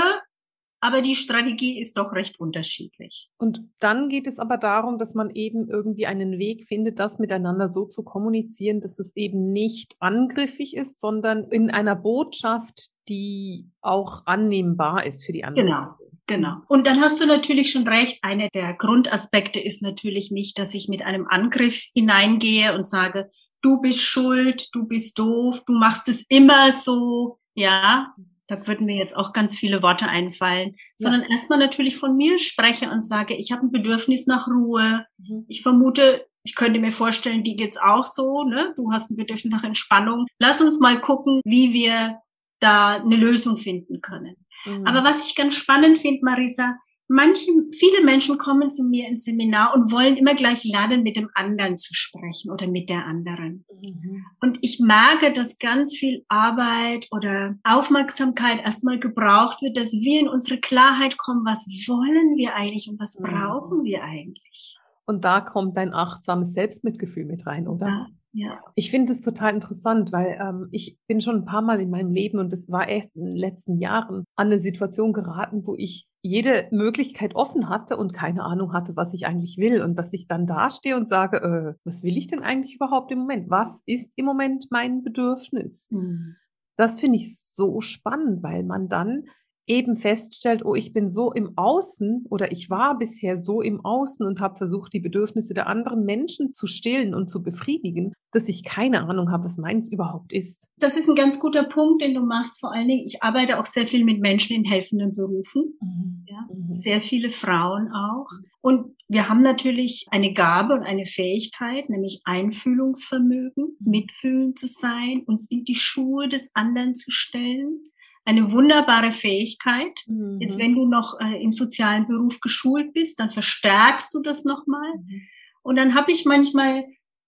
aber 0.83 1.01
die 1.01 1.15
Strategie 1.15 1.79
ist 1.79 1.97
doch 1.97 2.13
recht 2.13 2.41
unterschiedlich. 2.41 3.31
Und 3.39 3.63
dann 3.79 4.09
geht 4.09 4.27
es 4.27 4.41
aber 4.41 4.57
darum, 4.57 4.99
dass 4.99 5.15
man 5.15 5.31
eben 5.31 5.69
irgendwie 5.69 6.07
einen 6.07 6.41
Weg 6.41 6.65
findet, 6.65 6.99
das 6.99 7.21
miteinander 7.21 7.69
so 7.69 7.87
zu 7.87 8.03
kommunizieren, 8.03 8.81
dass 8.81 8.99
es 8.99 9.15
eben 9.15 9.53
nicht 9.53 9.95
angriffig 10.01 10.77
ist, 10.77 11.01
sondern 11.01 11.45
in 11.45 11.71
einer 11.71 11.95
Botschaft, 11.95 12.89
die 13.09 13.71
auch 13.81 14.27
annehmbar 14.27 15.07
ist 15.07 15.25
für 15.25 15.31
die 15.31 15.45
andere 15.45 15.67
genau. 15.67 15.83
Person. 15.83 16.09
Genau. 16.27 16.57
Und 16.67 16.89
dann 16.89 17.01
hast 17.01 17.21
du 17.21 17.27
natürlich 17.27 17.71
schon 17.71 17.87
recht. 17.87 18.19
Einer 18.23 18.49
der 18.49 18.75
Grundaspekte 18.75 19.61
ist 19.61 19.83
natürlich 19.83 20.33
nicht, 20.33 20.59
dass 20.59 20.75
ich 20.75 20.89
mit 20.89 21.05
einem 21.05 21.29
Angriff 21.29 21.85
hineingehe 21.95 22.75
und 22.75 22.85
sage, 22.85 23.31
du 23.61 23.81
bist 23.81 24.01
schuld, 24.01 24.67
du 24.73 24.89
bist 24.89 25.17
doof, 25.17 25.63
du 25.65 25.75
machst 25.75 26.09
es 26.09 26.27
immer 26.29 26.73
so. 26.73 27.39
Ja, 27.55 28.15
da 28.53 28.67
würden 28.67 28.87
mir 28.87 28.97
jetzt 28.97 29.17
auch 29.17 29.33
ganz 29.33 29.55
viele 29.55 29.83
Worte 29.83 30.09
einfallen, 30.09 30.77
sondern 30.97 31.23
erstmal 31.23 31.59
natürlich 31.59 31.97
von 31.97 32.17
mir 32.17 32.39
spreche 32.39 32.91
und 32.91 33.03
sage, 33.03 33.35
ich 33.35 33.51
habe 33.53 33.67
ein 33.67 33.73
Bedürfnis 33.73 34.27
nach 34.27 34.49
Ruhe. 34.49 35.07
Mhm. 35.19 35.45
Ich 35.49 35.63
vermute, 35.63 36.27
ich 36.45 36.55
könnte 36.55 36.81
mir 36.81 36.93
vorstellen, 36.93 37.43
die 37.43 37.57
geht's 37.57 37.79
auch 37.79 38.05
so, 38.05 38.45
ne? 38.45 38.73
Du 38.77 38.93
hast 38.93 39.11
ein 39.11 39.17
Bedürfnis 39.17 39.53
nach 39.53 39.65
Entspannung. 39.65 40.27
Lass 40.39 40.61
uns 40.61 40.81
mal 40.81 41.01
gucken, 41.01 41.41
wie 41.45 41.73
wir 41.73 42.19
da 42.61 42.97
eine 42.97 43.17
Lösung 43.17 43.57
finden 43.57 44.01
können. 44.01 44.37
Mhm. 44.65 44.87
Aber 44.87 45.05
was 45.05 45.27
ich 45.27 45.35
ganz 45.35 45.55
spannend 45.55 45.99
finde, 45.99 46.21
Marisa, 46.23 46.77
manche, 47.09 47.51
viele 47.73 48.05
Menschen 48.05 48.39
kommen 48.39 48.71
zu 48.71 48.85
mir 48.85 49.09
ins 49.09 49.25
Seminar 49.25 49.75
und 49.75 49.93
wollen 49.93 50.17
immer 50.17 50.35
gleich 50.35 50.65
lernen, 50.65 51.03
mit 51.03 51.17
dem 51.17 51.29
anderen 51.35 51.77
zu 51.77 51.95
sprechen 51.95 52.51
oder 52.51 52.69
mit 52.69 52.89
der 52.89 53.07
anderen. 53.07 53.65
Mhm. 53.83 54.25
Und 54.41 54.59
ich 54.63 54.81
merke, 54.81 55.33
dass 55.33 55.59
ganz 55.59 55.97
viel 55.97 56.25
Arbeit 56.29 57.07
oder 57.11 57.57
Aufmerksamkeit 57.65 58.61
erstmal 58.65 58.99
gebraucht 58.99 59.63
wird, 59.63 59.77
dass 59.77 59.93
wir 59.93 60.21
in 60.21 60.29
unsere 60.29 60.61
Klarheit 60.61 61.19
kommen, 61.19 61.45
was 61.45 61.67
wollen 61.87 62.37
wir 62.37 62.55
eigentlich 62.55 62.89
und 62.89 62.99
was 63.01 63.19
mhm. 63.19 63.25
brauchen 63.25 63.85
wir 63.85 64.03
eigentlich. 64.03 64.79
Und 65.05 65.25
da 65.25 65.41
kommt 65.41 65.77
dein 65.77 65.93
achtsames 65.93 66.55
Selbstmitgefühl 66.55 67.25
mit 67.25 67.47
rein, 67.47 67.69
oder? 67.69 67.87
Ja. 67.87 68.07
Ja. 68.35 68.61
Ich 68.75 68.91
finde 68.91 69.13
es 69.13 69.21
total 69.21 69.55
interessant, 69.55 70.11
weil 70.11 70.39
ähm, 70.41 70.69
ich 70.71 70.99
bin 71.07 71.21
schon 71.21 71.37
ein 71.37 71.45
paar 71.45 71.61
Mal 71.61 71.81
in 71.81 71.91
meinem 71.91 72.11
Leben 72.11 72.39
und 72.39 72.53
es 72.53 72.71
war 72.71 72.89
erst 72.89 73.17
in 73.17 73.27
den 73.27 73.37
letzten 73.37 73.77
Jahren 73.77 74.25
an 74.37 74.47
eine 74.47 74.59
Situation 74.59 75.13
geraten, 75.13 75.67
wo 75.67 75.75
ich 75.77 76.09
jede 76.23 76.67
Möglichkeit 76.71 77.35
offen 77.35 77.69
hatte 77.69 77.97
und 77.97 78.15
keine 78.15 78.45
Ahnung 78.45 78.73
hatte, 78.73 78.97
was 78.97 79.13
ich 79.13 79.27
eigentlich 79.27 79.59
will 79.59 79.83
und 79.83 79.97
dass 79.97 80.13
ich 80.13 80.29
dann 80.29 80.47
dastehe 80.47 80.97
und 80.97 81.09
sage, 81.09 81.43
äh, 81.43 81.75
was 81.85 82.03
will 82.05 82.17
ich 82.17 82.27
denn 82.27 82.43
eigentlich 82.43 82.77
überhaupt 82.77 83.13
im 83.13 83.19
Moment? 83.19 83.51
Was 83.51 83.83
ist 83.85 84.13
im 84.17 84.25
Moment 84.25 84.67
mein 84.71 85.03
Bedürfnis? 85.03 85.89
Mhm. 85.91 86.37
Das 86.77 87.01
finde 87.01 87.19
ich 87.19 87.39
so 87.39 87.81
spannend, 87.81 88.43
weil 88.43 88.65
man 88.65 88.89
dann 88.89 89.25
eben 89.67 89.97
feststellt, 89.97 90.65
oh, 90.65 90.75
ich 90.75 90.93
bin 90.93 91.09
so 91.09 91.33
im 91.33 91.53
Außen 91.57 92.27
oder 92.29 92.51
ich 92.51 92.69
war 92.69 92.99
bisher 92.99 93.37
so 93.37 93.61
im 93.61 93.85
Außen 93.85 94.27
und 94.27 94.41
habe 94.41 94.57
versucht, 94.57 94.93
die 94.93 95.01
Bedürfnisse 95.01 95.55
der 95.55 95.69
anderen 95.69 96.05
Menschen 96.05 96.51
zu 96.51 96.67
stillen 96.67 97.15
und 97.15 97.29
zu 97.29 97.43
befriedigen, 97.43 98.13
dass 98.33 98.49
ich 98.49 98.65
keine 98.65 99.07
Ahnung 99.09 99.31
habe, 99.31 99.45
was 99.45 99.59
meins 99.59 99.91
überhaupt 99.93 100.33
ist. 100.33 100.67
Das 100.79 100.97
ist 100.97 101.09
ein 101.09 101.15
ganz 101.15 101.39
guter 101.39 101.65
Punkt, 101.65 102.03
den 102.03 102.15
du 102.15 102.23
machst. 102.23 102.61
Vor 102.61 102.73
allen 102.73 102.89
Dingen, 102.89 103.07
ich 103.07 103.23
arbeite 103.23 103.61
auch 103.61 103.65
sehr 103.65 103.87
viel 103.87 104.05
mit 104.05 104.21
Menschen 104.21 104.57
in 104.57 104.65
helfenden 104.65 105.13
Berufen. 105.13 105.75
Mhm. 105.81 106.25
Ja, 106.27 106.49
mhm. 106.53 106.73
Sehr 106.73 107.01
viele 107.01 107.31
Frauen 107.31 107.93
auch. 107.93 108.29
Und 108.63 108.97
wir 109.09 109.29
haben 109.29 109.43
natürlich 109.43 110.07
eine 110.11 110.33
Gabe 110.33 110.75
und 110.75 110.83
eine 110.83 111.05
Fähigkeit, 111.05 111.89
nämlich 111.89 112.23
Einfühlungsvermögen, 112.25 113.77
mhm. 113.79 113.91
mitfühlend 113.91 114.59
zu 114.59 114.67
sein, 114.67 115.23
uns 115.27 115.49
in 115.51 115.65
die 115.65 115.77
Schuhe 115.77 116.29
des 116.29 116.51
anderen 116.55 116.95
zu 116.95 117.11
stellen 117.11 117.85
eine 118.25 118.53
wunderbare 118.53 119.13
Fähigkeit. 119.13 120.01
Mhm. 120.07 120.39
Jetzt, 120.41 120.59
wenn 120.59 120.75
du 120.75 120.87
noch 120.87 121.19
äh, 121.21 121.43
im 121.43 121.53
sozialen 121.53 122.07
Beruf 122.07 122.41
geschult 122.41 122.93
bist, 122.93 123.19
dann 123.21 123.31
verstärkst 123.31 124.15
du 124.15 124.21
das 124.21 124.45
nochmal. 124.45 124.93
Mhm. 124.97 125.23
Und 125.63 125.79
dann 125.79 125.95
habe 125.95 126.13
ich 126.13 126.25
manchmal 126.25 126.85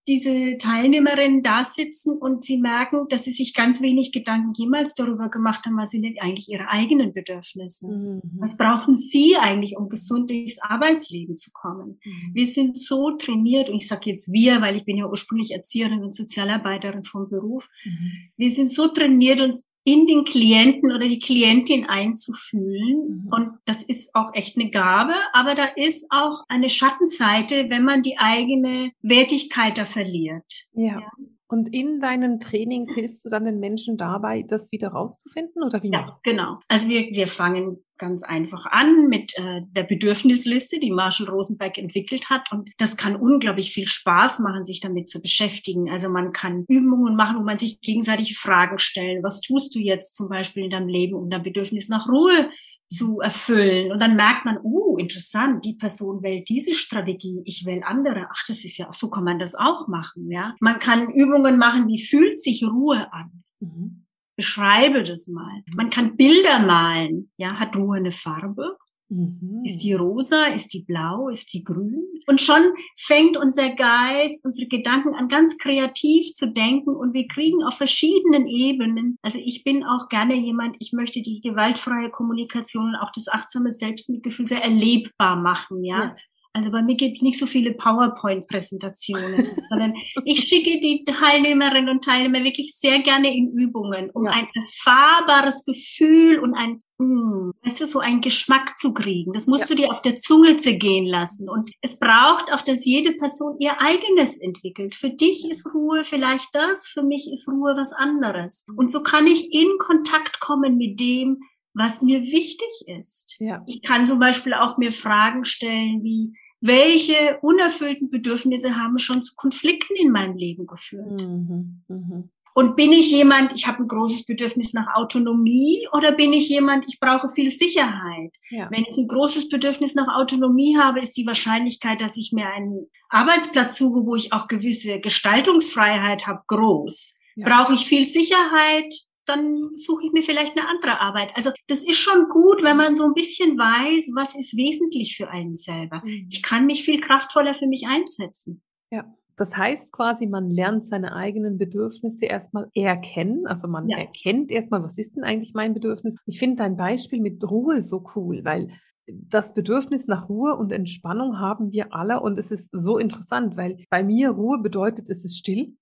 diese 0.06 0.58
Teilnehmerinnen 0.58 1.42
da 1.42 1.64
sitzen 1.64 2.18
und 2.18 2.44
sie 2.44 2.58
merken, 2.58 3.06
dass 3.08 3.24
sie 3.24 3.30
sich 3.30 3.54
ganz 3.54 3.80
wenig 3.80 4.12
Gedanken 4.12 4.52
jemals 4.54 4.94
darüber 4.94 5.30
gemacht 5.30 5.64
haben, 5.64 5.78
was 5.78 5.90
sind 5.90 6.02
denn 6.02 6.16
eigentlich 6.20 6.50
ihre 6.50 6.68
eigenen 6.68 7.12
Bedürfnisse? 7.12 7.88
Mhm. 7.88 8.20
Was 8.38 8.58
brauchen 8.58 8.94
sie 8.94 9.36
eigentlich, 9.36 9.76
um 9.78 9.88
gesund 9.88 10.28
durchs 10.28 10.60
Arbeitsleben 10.60 11.38
zu 11.38 11.52
kommen? 11.52 12.00
Mhm. 12.04 12.30
Wir 12.34 12.44
sind 12.44 12.76
so 12.76 13.12
trainiert, 13.12 13.70
und 13.70 13.76
ich 13.76 13.88
sage 13.88 14.10
jetzt 14.10 14.30
wir, 14.30 14.60
weil 14.60 14.76
ich 14.76 14.84
bin 14.84 14.98
ja 14.98 15.08
ursprünglich 15.08 15.52
Erzieherin 15.52 16.04
und 16.04 16.14
Sozialarbeiterin 16.14 17.04
vom 17.04 17.30
Beruf, 17.30 17.70
mhm. 17.84 18.30
wir 18.36 18.50
sind 18.50 18.68
so 18.68 18.88
trainiert, 18.88 19.40
uns 19.40 19.70
in 19.84 20.06
den 20.06 20.24
Klienten 20.24 20.92
oder 20.92 21.06
die 21.06 21.18
Klientin 21.18 21.86
einzufühlen. 21.86 23.24
Mhm. 23.24 23.28
Und 23.30 23.50
das 23.66 23.82
ist 23.82 24.14
auch 24.14 24.34
echt 24.34 24.58
eine 24.58 24.70
Gabe, 24.70 25.12
aber 25.32 25.54
da 25.54 25.64
ist 25.76 26.06
auch 26.10 26.42
eine 26.48 26.70
Schattenseite, 26.70 27.68
wenn 27.68 27.84
man 27.84 28.02
die 28.02 28.18
eigene 28.18 28.92
Wertigkeit 29.02 29.78
da 29.78 29.84
verliert. 29.84 30.66
ja. 30.74 31.00
ja. 31.00 31.12
Und 31.54 31.72
in 31.72 32.00
deinen 32.00 32.40
Trainings 32.40 32.92
hilfst 32.94 33.24
du 33.24 33.28
dann 33.28 33.44
den 33.44 33.60
Menschen 33.60 33.96
dabei, 33.96 34.42
das 34.42 34.72
wieder 34.72 34.88
rauszufinden 34.88 35.62
oder 35.62 35.80
wie? 35.84 35.92
Ja, 35.92 36.18
genau. 36.24 36.58
Also 36.66 36.88
wir, 36.88 37.02
wir 37.12 37.28
fangen 37.28 37.76
ganz 37.96 38.24
einfach 38.24 38.66
an 38.66 39.08
mit 39.08 39.38
äh, 39.38 39.60
der 39.70 39.84
Bedürfnisliste, 39.84 40.80
die 40.80 40.90
Marshall 40.90 41.28
Rosenberg 41.28 41.78
entwickelt 41.78 42.28
hat. 42.28 42.50
Und 42.50 42.72
das 42.78 42.96
kann 42.96 43.14
unglaublich 43.14 43.72
viel 43.72 43.86
Spaß 43.86 44.40
machen, 44.40 44.64
sich 44.64 44.80
damit 44.80 45.08
zu 45.08 45.22
beschäftigen. 45.22 45.88
Also 45.92 46.08
man 46.08 46.32
kann 46.32 46.64
Übungen 46.66 47.14
machen, 47.14 47.38
wo 47.38 47.44
man 47.44 47.56
sich 47.56 47.80
gegenseitig 47.80 48.36
Fragen 48.36 48.80
stellt. 48.80 49.22
Was 49.22 49.40
tust 49.40 49.76
du 49.76 49.78
jetzt 49.78 50.16
zum 50.16 50.28
Beispiel 50.28 50.64
in 50.64 50.70
deinem 50.70 50.88
Leben, 50.88 51.14
um 51.14 51.30
dein 51.30 51.44
Bedürfnis 51.44 51.88
nach 51.88 52.08
Ruhe 52.08 52.50
zu 52.88 53.20
erfüllen. 53.20 53.92
Und 53.92 54.00
dann 54.00 54.16
merkt 54.16 54.44
man, 54.44 54.58
uh, 54.62 54.96
interessant, 54.98 55.64
die 55.64 55.74
Person 55.74 56.22
wählt 56.22 56.48
diese 56.48 56.74
Strategie, 56.74 57.42
ich 57.44 57.64
wähle 57.64 57.86
andere. 57.86 58.28
Ach, 58.30 58.44
das 58.46 58.64
ist 58.64 58.78
ja 58.78 58.88
auch, 58.88 58.94
so 58.94 59.10
kann 59.10 59.24
man 59.24 59.38
das 59.38 59.54
auch 59.54 59.88
machen, 59.88 60.30
ja. 60.30 60.54
Man 60.60 60.78
kann 60.78 61.10
Übungen 61.10 61.58
machen, 61.58 61.88
wie 61.88 62.02
fühlt 62.02 62.40
sich 62.40 62.62
Ruhe 62.64 63.12
an? 63.12 63.44
Mhm. 63.60 64.06
Beschreibe 64.36 65.04
das 65.04 65.28
mal. 65.28 65.62
Man 65.74 65.90
kann 65.90 66.16
Bilder 66.16 66.60
malen, 66.60 67.30
ja. 67.36 67.58
Hat 67.58 67.76
Ruhe 67.76 67.98
eine 67.98 68.12
Farbe? 68.12 68.76
Mhm. 69.14 69.62
Ist 69.64 69.78
die 69.84 69.92
rosa? 69.92 70.46
Ist 70.46 70.74
die 70.74 70.82
blau? 70.82 71.28
Ist 71.28 71.52
die 71.54 71.62
grün? 71.62 72.04
Und 72.26 72.40
schon 72.40 72.62
fängt 72.96 73.36
unser 73.36 73.70
Geist, 73.70 74.44
unsere 74.44 74.66
Gedanken 74.66 75.14
an, 75.14 75.28
ganz 75.28 75.56
kreativ 75.58 76.32
zu 76.32 76.52
denken 76.52 76.90
und 76.90 77.14
wir 77.14 77.28
kriegen 77.28 77.62
auf 77.62 77.74
verschiedenen 77.74 78.46
Ebenen. 78.46 79.16
Also 79.22 79.38
ich 79.38 79.62
bin 79.62 79.84
auch 79.84 80.08
gerne 80.08 80.34
jemand, 80.34 80.76
ich 80.80 80.92
möchte 80.92 81.22
die 81.22 81.40
gewaltfreie 81.40 82.10
Kommunikation 82.10 82.88
und 82.88 82.96
auch 82.96 83.10
das 83.14 83.28
achtsame 83.28 83.72
Selbstmitgefühl 83.72 84.46
sehr 84.46 84.64
erlebbar 84.64 85.36
machen, 85.36 85.84
ja. 85.84 85.98
ja. 85.98 86.16
Also 86.56 86.70
bei 86.70 86.82
mir 86.82 86.94
gibt's 86.94 87.20
nicht 87.20 87.36
so 87.36 87.46
viele 87.46 87.74
PowerPoint-Präsentationen, 87.74 89.56
sondern 89.70 89.94
ich 90.24 90.40
schicke 90.40 90.80
die 90.80 91.04
Teilnehmerinnen 91.04 91.88
und 91.88 92.04
Teilnehmer 92.04 92.44
wirklich 92.44 92.76
sehr 92.76 93.00
gerne 93.00 93.36
in 93.36 93.50
Übungen, 93.52 94.10
um 94.10 94.26
ja. 94.26 94.30
ein 94.30 94.46
erfahrbares 94.54 95.64
Gefühl 95.64 96.38
und 96.38 96.54
ein, 96.54 96.80
mh, 96.98 97.06
hm, 97.06 97.52
weißt 97.60 97.80
du, 97.80 97.86
so 97.88 97.98
einen 97.98 98.20
Geschmack 98.20 98.76
zu 98.76 98.94
kriegen. 98.94 99.32
Das 99.32 99.48
musst 99.48 99.68
ja. 99.68 99.74
du 99.74 99.82
dir 99.82 99.90
auf 99.90 100.00
der 100.00 100.14
Zunge 100.14 100.56
zergehen 100.56 101.06
lassen. 101.06 101.50
Und 101.50 101.72
es 101.80 101.98
braucht 101.98 102.52
auch, 102.52 102.62
dass 102.62 102.84
jede 102.84 103.14
Person 103.14 103.56
ihr 103.58 103.80
eigenes 103.80 104.40
entwickelt. 104.40 104.94
Für 104.94 105.10
dich 105.10 105.50
ist 105.50 105.74
Ruhe 105.74 106.04
vielleicht 106.04 106.50
das, 106.52 106.86
für 106.86 107.02
mich 107.02 107.28
ist 107.32 107.48
Ruhe 107.48 107.72
was 107.74 107.92
anderes. 107.92 108.64
Und 108.76 108.92
so 108.92 109.02
kann 109.02 109.26
ich 109.26 109.52
in 109.52 109.76
Kontakt 109.78 110.38
kommen 110.38 110.76
mit 110.76 111.00
dem, 111.00 111.40
was 111.76 112.00
mir 112.00 112.20
wichtig 112.22 112.70
ist. 112.86 113.34
Ja. 113.40 113.64
Ich 113.66 113.82
kann 113.82 114.06
zum 114.06 114.20
Beispiel 114.20 114.54
auch 114.54 114.78
mir 114.78 114.92
Fragen 114.92 115.44
stellen 115.44 116.04
wie, 116.04 116.32
welche 116.66 117.38
unerfüllten 117.42 118.10
Bedürfnisse 118.10 118.76
haben 118.76 118.98
schon 118.98 119.22
zu 119.22 119.34
Konflikten 119.36 119.94
in 119.96 120.10
meinem 120.10 120.36
Leben 120.36 120.66
geführt? 120.66 121.22
Mhm, 121.22 121.82
mh. 121.88 122.24
Und 122.56 122.76
bin 122.76 122.92
ich 122.92 123.10
jemand, 123.10 123.52
ich 123.52 123.66
habe 123.66 123.82
ein 123.82 123.88
großes 123.88 124.26
Bedürfnis 124.26 124.74
nach 124.74 124.94
Autonomie 124.94 125.88
oder 125.92 126.12
bin 126.12 126.32
ich 126.32 126.48
jemand, 126.48 126.84
ich 126.86 127.00
brauche 127.00 127.28
viel 127.28 127.50
Sicherheit? 127.50 128.32
Ja. 128.48 128.68
Wenn 128.70 128.84
ich 128.88 128.96
ein 128.96 129.08
großes 129.08 129.48
Bedürfnis 129.48 129.96
nach 129.96 130.06
Autonomie 130.16 130.78
habe, 130.78 131.00
ist 131.00 131.16
die 131.16 131.26
Wahrscheinlichkeit, 131.26 132.00
dass 132.00 132.16
ich 132.16 132.30
mir 132.32 132.46
einen 132.46 132.86
Arbeitsplatz 133.08 133.76
suche, 133.76 134.06
wo 134.06 134.14
ich 134.14 134.32
auch 134.32 134.46
gewisse 134.46 135.00
Gestaltungsfreiheit 135.00 136.28
habe, 136.28 136.42
groß. 136.46 137.18
Ja. 137.34 137.48
Brauche 137.48 137.74
ich 137.74 137.86
viel 137.86 138.06
Sicherheit? 138.06 138.94
Dann 139.26 139.70
suche 139.76 140.06
ich 140.06 140.12
mir 140.12 140.22
vielleicht 140.22 140.58
eine 140.58 140.68
andere 140.68 141.00
Arbeit. 141.00 141.30
Also 141.34 141.50
das 141.66 141.82
ist 141.82 141.98
schon 141.98 142.28
gut, 142.28 142.62
wenn 142.62 142.76
man 142.76 142.94
so 142.94 143.04
ein 143.04 143.14
bisschen 143.14 143.58
weiß, 143.58 144.12
was 144.14 144.34
ist 144.36 144.56
wesentlich 144.56 145.16
für 145.16 145.28
einen 145.28 145.54
selber. 145.54 146.02
Mhm. 146.04 146.28
Ich 146.30 146.42
kann 146.42 146.66
mich 146.66 146.84
viel 146.84 147.00
kraftvoller 147.00 147.54
für 147.54 147.66
mich 147.66 147.86
einsetzen. 147.86 148.62
Ja. 148.90 149.04
Das 149.36 149.56
heißt 149.56 149.92
quasi, 149.92 150.28
man 150.28 150.48
lernt 150.48 150.86
seine 150.86 151.16
eigenen 151.16 151.58
Bedürfnisse 151.58 152.26
erstmal 152.26 152.68
erkennen. 152.72 153.46
Also 153.46 153.66
man 153.66 153.88
ja. 153.88 153.98
erkennt 153.98 154.52
erstmal, 154.52 154.82
was 154.84 154.96
ist 154.96 155.16
denn 155.16 155.24
eigentlich 155.24 155.54
mein 155.54 155.74
Bedürfnis? 155.74 156.16
Ich 156.26 156.38
finde 156.38 156.56
dein 156.56 156.76
Beispiel 156.76 157.20
mit 157.20 157.42
Ruhe 157.42 157.82
so 157.82 158.04
cool, 158.14 158.44
weil 158.44 158.68
das 159.06 159.52
Bedürfnis 159.52 160.06
nach 160.06 160.28
Ruhe 160.28 160.56
und 160.56 160.72
Entspannung 160.72 161.38
haben 161.38 161.72
wir 161.72 161.92
alle 161.92 162.20
und 162.20 162.38
es 162.38 162.50
ist 162.50 162.70
so 162.72 162.98
interessant, 162.98 163.56
weil 163.56 163.84
bei 163.90 164.02
mir 164.02 164.30
Ruhe 164.30 164.58
bedeutet, 164.62 165.10
es 165.10 165.24
ist 165.24 165.36
still. 165.36 165.76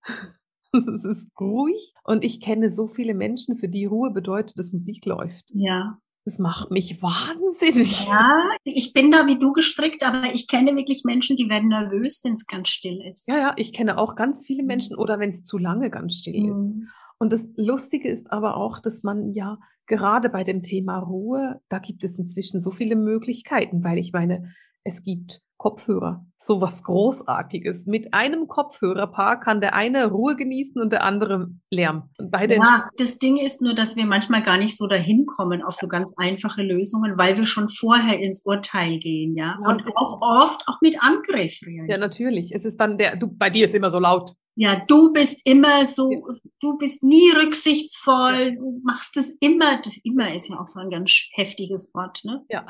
es 0.88 1.04
ist 1.04 1.28
ruhig. 1.40 1.94
Und 2.04 2.24
ich 2.24 2.40
kenne 2.40 2.70
so 2.70 2.86
viele 2.86 3.14
Menschen, 3.14 3.56
für 3.56 3.68
die 3.68 3.84
Ruhe 3.84 4.10
bedeutet, 4.10 4.58
dass 4.58 4.72
Musik 4.72 5.04
läuft. 5.06 5.44
Ja. 5.48 5.98
Das 6.24 6.38
macht 6.38 6.70
mich 6.70 7.02
wahnsinnig. 7.02 8.06
Ja, 8.06 8.30
ich 8.62 8.92
bin 8.92 9.10
da 9.10 9.26
wie 9.26 9.40
du 9.40 9.52
gestrickt, 9.52 10.04
aber 10.04 10.32
ich 10.32 10.46
kenne 10.46 10.76
wirklich 10.76 11.02
Menschen, 11.04 11.36
die 11.36 11.48
werden 11.48 11.68
nervös, 11.68 12.20
wenn 12.22 12.34
es 12.34 12.46
ganz 12.46 12.68
still 12.68 13.00
ist. 13.08 13.26
Ja, 13.26 13.38
ja, 13.38 13.54
ich 13.56 13.72
kenne 13.72 13.98
auch 13.98 14.14
ganz 14.14 14.46
viele 14.46 14.62
Menschen 14.62 14.96
oder 14.96 15.18
wenn 15.18 15.30
es 15.30 15.42
zu 15.42 15.58
lange 15.58 15.90
ganz 15.90 16.14
still 16.14 16.40
mhm. 16.40 16.52
ist. 16.52 16.90
Und 17.18 17.32
das 17.32 17.48
Lustige 17.56 18.08
ist 18.08 18.30
aber 18.30 18.56
auch, 18.56 18.78
dass 18.78 19.02
man 19.02 19.32
ja 19.32 19.58
gerade 19.86 20.28
bei 20.28 20.44
dem 20.44 20.62
Thema 20.62 20.98
Ruhe, 20.98 21.60
da 21.68 21.80
gibt 21.80 22.04
es 22.04 22.18
inzwischen 22.18 22.60
so 22.60 22.70
viele 22.70 22.94
Möglichkeiten, 22.94 23.82
weil 23.82 23.98
ich 23.98 24.12
meine, 24.12 24.52
es 24.84 25.02
gibt 25.02 25.40
Kopfhörer. 25.62 26.26
So 26.38 26.60
was 26.60 26.82
Großartiges. 26.82 27.86
Mit 27.86 28.14
einem 28.14 28.48
Kopfhörerpaar 28.48 29.38
kann 29.38 29.60
der 29.60 29.76
eine 29.76 30.06
Ruhe 30.06 30.34
genießen 30.34 30.82
und 30.82 30.92
der 30.92 31.04
andere 31.04 31.50
Lärm. 31.70 32.10
beide 32.18 32.56
ja, 32.56 32.90
das 32.96 33.20
Ding 33.20 33.36
ist 33.36 33.62
nur, 33.62 33.72
dass 33.72 33.94
wir 33.94 34.04
manchmal 34.04 34.42
gar 34.42 34.56
nicht 34.56 34.76
so 34.76 34.88
dahin 34.88 35.24
kommen 35.24 35.62
auf 35.62 35.76
so 35.76 35.86
ganz 35.86 36.14
einfache 36.16 36.62
Lösungen, 36.62 37.16
weil 37.16 37.36
wir 37.36 37.46
schon 37.46 37.68
vorher 37.68 38.18
ins 38.18 38.44
Urteil 38.44 38.98
gehen, 38.98 39.36
ja. 39.36 39.56
ja 39.62 39.70
und 39.70 39.84
auch 39.94 40.20
oft 40.20 40.66
auch 40.66 40.80
mit 40.80 41.00
Angriff 41.00 41.60
reagieren. 41.62 41.86
Ja, 41.88 41.96
natürlich. 41.96 42.50
Es 42.52 42.64
ist 42.64 42.78
dann 42.78 42.98
der, 42.98 43.14
du, 43.14 43.28
bei 43.28 43.48
dir 43.48 43.66
ist 43.66 43.76
immer 43.76 43.90
so 43.90 44.00
laut. 44.00 44.32
Ja, 44.56 44.84
du 44.84 45.12
bist 45.12 45.46
immer 45.46 45.86
so, 45.86 46.10
du 46.60 46.76
bist 46.76 47.04
nie 47.04 47.30
rücksichtsvoll, 47.36 48.56
du 48.56 48.80
machst 48.82 49.16
es 49.16 49.36
immer, 49.38 49.80
das 49.80 49.96
immer 50.02 50.34
ist 50.34 50.48
ja 50.48 50.58
auch 50.58 50.66
so 50.66 50.80
ein 50.80 50.90
ganz 50.90 51.12
heftiges 51.34 51.94
Wort, 51.94 52.22
ne? 52.24 52.44
Ja. 52.50 52.66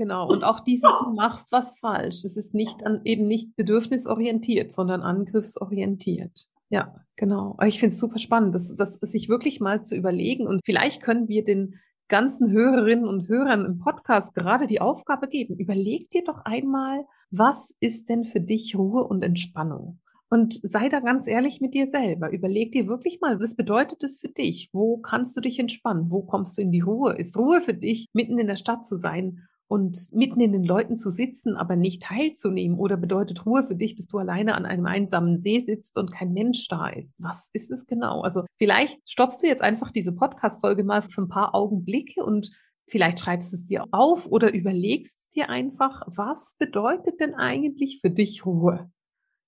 Genau. 0.00 0.26
Und 0.26 0.44
auch 0.44 0.60
dieses, 0.60 0.90
du 1.04 1.12
machst 1.12 1.52
was 1.52 1.78
falsch. 1.78 2.24
Es 2.24 2.34
ist 2.34 2.54
nicht 2.54 2.86
an, 2.86 3.02
eben 3.04 3.28
nicht 3.28 3.54
bedürfnisorientiert, 3.54 4.72
sondern 4.72 5.02
angriffsorientiert. 5.02 6.46
Ja, 6.70 7.04
genau. 7.16 7.58
Ich 7.66 7.78
finde 7.78 7.92
es 7.92 8.00
super 8.00 8.18
spannend, 8.18 8.54
das, 8.54 8.74
das 8.74 8.94
sich 8.94 9.28
wirklich 9.28 9.60
mal 9.60 9.84
zu 9.84 9.94
überlegen. 9.94 10.46
Und 10.46 10.62
vielleicht 10.64 11.02
können 11.02 11.28
wir 11.28 11.44
den 11.44 11.74
ganzen 12.08 12.50
Hörerinnen 12.50 13.06
und 13.06 13.28
Hörern 13.28 13.66
im 13.66 13.78
Podcast 13.78 14.32
gerade 14.32 14.66
die 14.66 14.80
Aufgabe 14.80 15.28
geben. 15.28 15.58
Überleg 15.58 16.08
dir 16.08 16.24
doch 16.24 16.46
einmal, 16.46 17.04
was 17.30 17.76
ist 17.80 18.08
denn 18.08 18.24
für 18.24 18.40
dich 18.40 18.74
Ruhe 18.78 19.04
und 19.04 19.22
Entspannung? 19.22 20.00
Und 20.30 20.58
sei 20.62 20.88
da 20.88 21.00
ganz 21.00 21.26
ehrlich 21.26 21.60
mit 21.60 21.74
dir 21.74 21.90
selber. 21.90 22.30
Überleg 22.30 22.72
dir 22.72 22.86
wirklich 22.86 23.20
mal, 23.20 23.38
was 23.38 23.54
bedeutet 23.54 24.02
es 24.02 24.18
für 24.18 24.28
dich? 24.28 24.70
Wo 24.72 24.96
kannst 24.96 25.36
du 25.36 25.42
dich 25.42 25.58
entspannen? 25.58 26.10
Wo 26.10 26.22
kommst 26.22 26.56
du 26.56 26.62
in 26.62 26.72
die 26.72 26.80
Ruhe? 26.80 27.18
Ist 27.18 27.36
Ruhe 27.36 27.60
für 27.60 27.74
dich, 27.74 28.08
mitten 28.14 28.38
in 28.38 28.46
der 28.46 28.56
Stadt 28.56 28.86
zu 28.86 28.96
sein 28.96 29.46
und 29.70 30.12
mitten 30.12 30.40
in 30.40 30.52
den 30.52 30.64
Leuten 30.64 30.98
zu 30.98 31.10
sitzen, 31.10 31.56
aber 31.56 31.76
nicht 31.76 32.02
teilzunehmen? 32.02 32.76
Oder 32.76 32.96
bedeutet 32.96 33.46
Ruhe 33.46 33.62
für 33.62 33.76
dich, 33.76 33.94
dass 33.94 34.08
du 34.08 34.18
alleine 34.18 34.56
an 34.56 34.66
einem 34.66 34.84
einsamen 34.84 35.40
See 35.40 35.60
sitzt 35.60 35.96
und 35.96 36.10
kein 36.10 36.32
Mensch 36.32 36.66
da 36.66 36.88
ist? 36.88 37.14
Was 37.20 37.50
ist 37.52 37.70
es 37.70 37.86
genau? 37.86 38.22
Also 38.22 38.44
vielleicht 38.58 38.98
stoppst 39.08 39.44
du 39.44 39.46
jetzt 39.46 39.62
einfach 39.62 39.92
diese 39.92 40.10
Podcast-Folge 40.10 40.82
mal 40.82 41.02
für 41.02 41.22
ein 41.22 41.28
paar 41.28 41.54
Augenblicke 41.54 42.24
und 42.24 42.50
vielleicht 42.88 43.20
schreibst 43.20 43.52
du 43.52 43.56
es 43.56 43.66
dir 43.68 43.84
auf 43.92 44.26
oder 44.26 44.52
überlegst 44.52 45.36
dir 45.36 45.48
einfach, 45.48 46.02
was 46.06 46.56
bedeutet 46.58 47.20
denn 47.20 47.34
eigentlich 47.34 48.00
für 48.00 48.10
dich 48.10 48.44
Ruhe? 48.44 48.90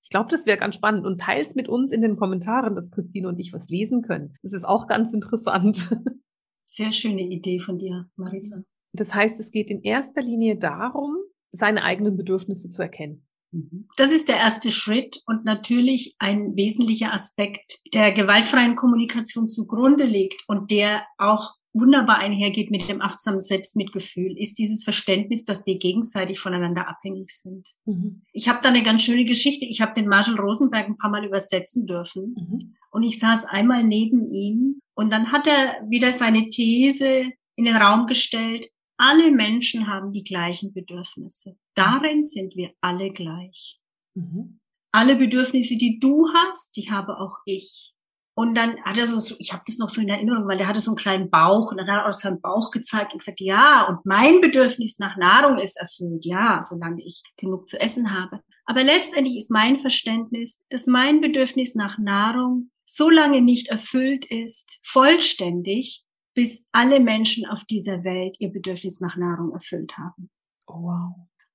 Ich 0.05 0.11
glaube, 0.11 0.31
das 0.31 0.47
wäre 0.47 0.57
ganz 0.57 0.76
spannend 0.76 1.05
und 1.05 1.21
teils 1.21 1.57
mit 1.57 1.69
uns 1.69 1.91
in 1.91 2.00
den 2.00 2.14
Kommentaren, 2.14 2.76
dass 2.76 2.93
Christine 2.93 3.26
und 3.26 3.41
ich 3.41 3.52
was 3.52 3.67
lesen 3.69 4.02
können. 4.02 4.37
Das 4.43 4.52
ist 4.52 4.69
auch 4.69 4.87
ganz 4.87 5.12
interessant. 5.14 5.88
Sehr 6.64 6.93
schöne 6.93 7.23
Idee 7.23 7.59
von 7.59 7.81
dir, 7.81 8.09
Marisa. 8.14 8.62
Das 8.92 9.14
heißt, 9.14 9.40
es 9.40 9.50
geht 9.50 9.70
in 9.70 9.82
erster 9.82 10.22
Linie 10.22 10.56
darum, 10.56 11.16
seine 11.52 11.82
eigenen 11.84 12.16
Bedürfnisse 12.16 12.68
zu 12.68 12.82
erkennen. 12.82 13.26
Mhm. 13.52 13.88
Das 13.96 14.11
ist 14.11 14.28
der 14.28 14.38
erste 14.38 14.70
Schritt 14.70 15.22
und 15.26 15.44
natürlich 15.44 16.16
ein 16.18 16.56
wesentlicher 16.56 17.12
Aspekt 17.12 17.80
der 17.92 18.12
gewaltfreien 18.12 18.75
Kommunikation 18.75 19.49
zugrunde 19.49 20.04
liegt 20.04 20.42
und 20.49 20.70
der 20.70 21.04
auch 21.18 21.54
wunderbar 21.75 22.18
einhergeht 22.18 22.70
mit 22.70 22.87
dem 22.88 23.00
achtsamen 23.00 23.40
Selbstmitgefühl, 23.40 24.37
ist 24.38 24.58
dieses 24.58 24.84
Verständnis, 24.84 25.44
dass 25.44 25.66
wir 25.66 25.78
gegenseitig 25.78 26.38
voneinander 26.38 26.87
abhängig 26.87 27.30
sind. 27.30 27.66
Mhm. 27.87 28.22
Ich 28.32 28.49
habe 28.49 28.61
da 28.62 28.68
eine 28.68 28.82
ganz 28.82 29.02
schöne 29.02 29.25
Geschichte. 29.25 29.64
Ich 29.64 29.80
habe 29.80 29.94
den 29.94 30.08
Marshall 30.08 30.38
Rosenberg 30.38 30.87
ein 30.87 30.99
paar 30.99 31.11
Mal 31.11 31.25
übersetzen 31.25 31.87
dürfen 31.87 32.34
mhm. 32.37 32.76
und 32.90 33.02
ich 33.04 33.18
saß 33.18 33.46
einmal 33.46 33.84
neben 33.84 34.26
ihm 34.26 34.80
und 34.94 35.12
dann 35.12 35.32
hat 35.32 35.46
er 35.46 35.88
wieder 35.88 36.12
seine 36.12 36.50
These 36.50 37.32
in 37.56 37.64
den 37.64 37.76
Raum 37.76 38.06
gestellt, 38.06 38.68
alle 39.02 39.32
Menschen 39.32 39.88
haben 39.88 40.12
die 40.12 40.23
gleichen 40.23 40.73
Bedürfnisse. 40.73 41.56
Darin 41.75 42.23
sind 42.23 42.54
wir 42.54 42.71
alle 42.80 43.11
gleich. 43.11 43.78
Mhm. 44.14 44.61
Alle 44.92 45.16
Bedürfnisse, 45.16 45.76
die 45.76 45.99
du 45.99 46.28
hast, 46.32 46.76
die 46.76 46.88
habe 46.88 47.18
auch 47.18 47.38
ich. 47.44 47.94
Und 48.35 48.56
dann 48.56 48.80
hat 48.85 48.97
er 48.97 49.09
so, 49.09 49.18
so 49.18 49.35
ich 49.40 49.52
habe 49.52 49.64
das 49.66 49.78
noch 49.78 49.88
so 49.88 50.00
in 50.00 50.09
Erinnerung, 50.09 50.47
weil 50.47 50.61
er 50.61 50.68
hatte 50.68 50.80
so 50.80 50.92
einen 50.92 50.99
kleinen 50.99 51.30
Bauch 51.30 51.73
und 51.73 51.78
dann 51.78 51.88
hat 51.88 52.04
er 52.04 52.09
aus 52.09 52.21
seinem 52.21 52.40
Bauch 52.40 52.71
gezeigt 52.71 53.12
und 53.12 53.18
gesagt, 53.18 53.40
ja, 53.40 53.88
und 53.88 54.06
mein 54.06 54.40
Bedürfnis 54.40 55.00
nach 55.00 55.16
Nahrung 55.16 55.59
ist 55.59 55.80
erfüllt, 55.80 56.25
ja, 56.25 56.62
solange 56.62 57.02
ich 57.02 57.23
genug 57.37 57.68
zu 57.68 57.80
essen 57.80 58.12
habe. 58.12 58.40
Aber 58.66 58.85
letztendlich 58.85 59.37
ist 59.37 59.50
mein 59.50 59.78
Verständnis, 59.78 60.62
dass 60.71 60.87
mein 60.87 61.21
Bedürfnis 61.21 61.75
nach 61.75 61.99
Nahrung 61.99 62.71
so 62.85 63.11
lange 63.11 63.42
nicht 63.42 63.68
erfüllt 63.68 64.26
ist, 64.26 64.78
vollständig, 64.85 66.04
bis 66.35 66.67
alle 66.73 67.01
Menschen 67.01 67.47
auf 67.47 67.65
dieser 67.65 68.05
Welt 68.05 68.37
ihr 68.41 68.51
Bedürfnis 68.51 69.01
nach 69.01 69.17
Nahrung 69.17 69.53
erfüllt 69.53 69.97
haben. 69.99 70.31
Oh, 70.67 70.83
wow. 70.83 71.15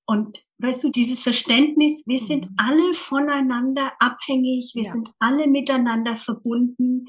Und 0.09 0.47
weißt 0.59 0.85
du, 0.85 0.89
dieses 0.89 1.21
Verständnis, 1.21 2.05
wir 2.07 2.17
sind 2.17 2.49
mhm. 2.49 2.55
alle 2.57 2.93
voneinander 2.93 3.91
abhängig, 3.99 4.71
wir 4.73 4.83
ja. 4.83 4.91
sind 4.91 5.11
alle 5.19 5.47
miteinander 5.47 6.15
verbunden. 6.15 7.03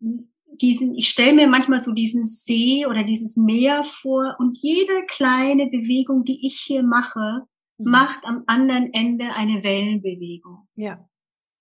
Mhm. 0.00 0.28
diesen, 0.60 0.94
ich 0.94 1.08
stelle 1.08 1.34
mir 1.34 1.48
manchmal 1.48 1.78
so 1.80 1.92
diesen 1.92 2.22
See 2.22 2.86
oder 2.86 3.02
dieses 3.02 3.36
Meer 3.36 3.82
vor 3.82 4.36
und 4.38 4.56
jede 4.60 5.04
kleine 5.06 5.66
Bewegung, 5.66 6.24
die 6.24 6.46
ich 6.46 6.60
hier 6.60 6.84
mache, 6.84 7.46
mhm. 7.78 7.90
macht 7.90 8.24
am 8.24 8.44
anderen 8.46 8.92
Ende 8.92 9.34
eine 9.34 9.64
Wellenbewegung. 9.64 10.68
Ja, 10.76 11.08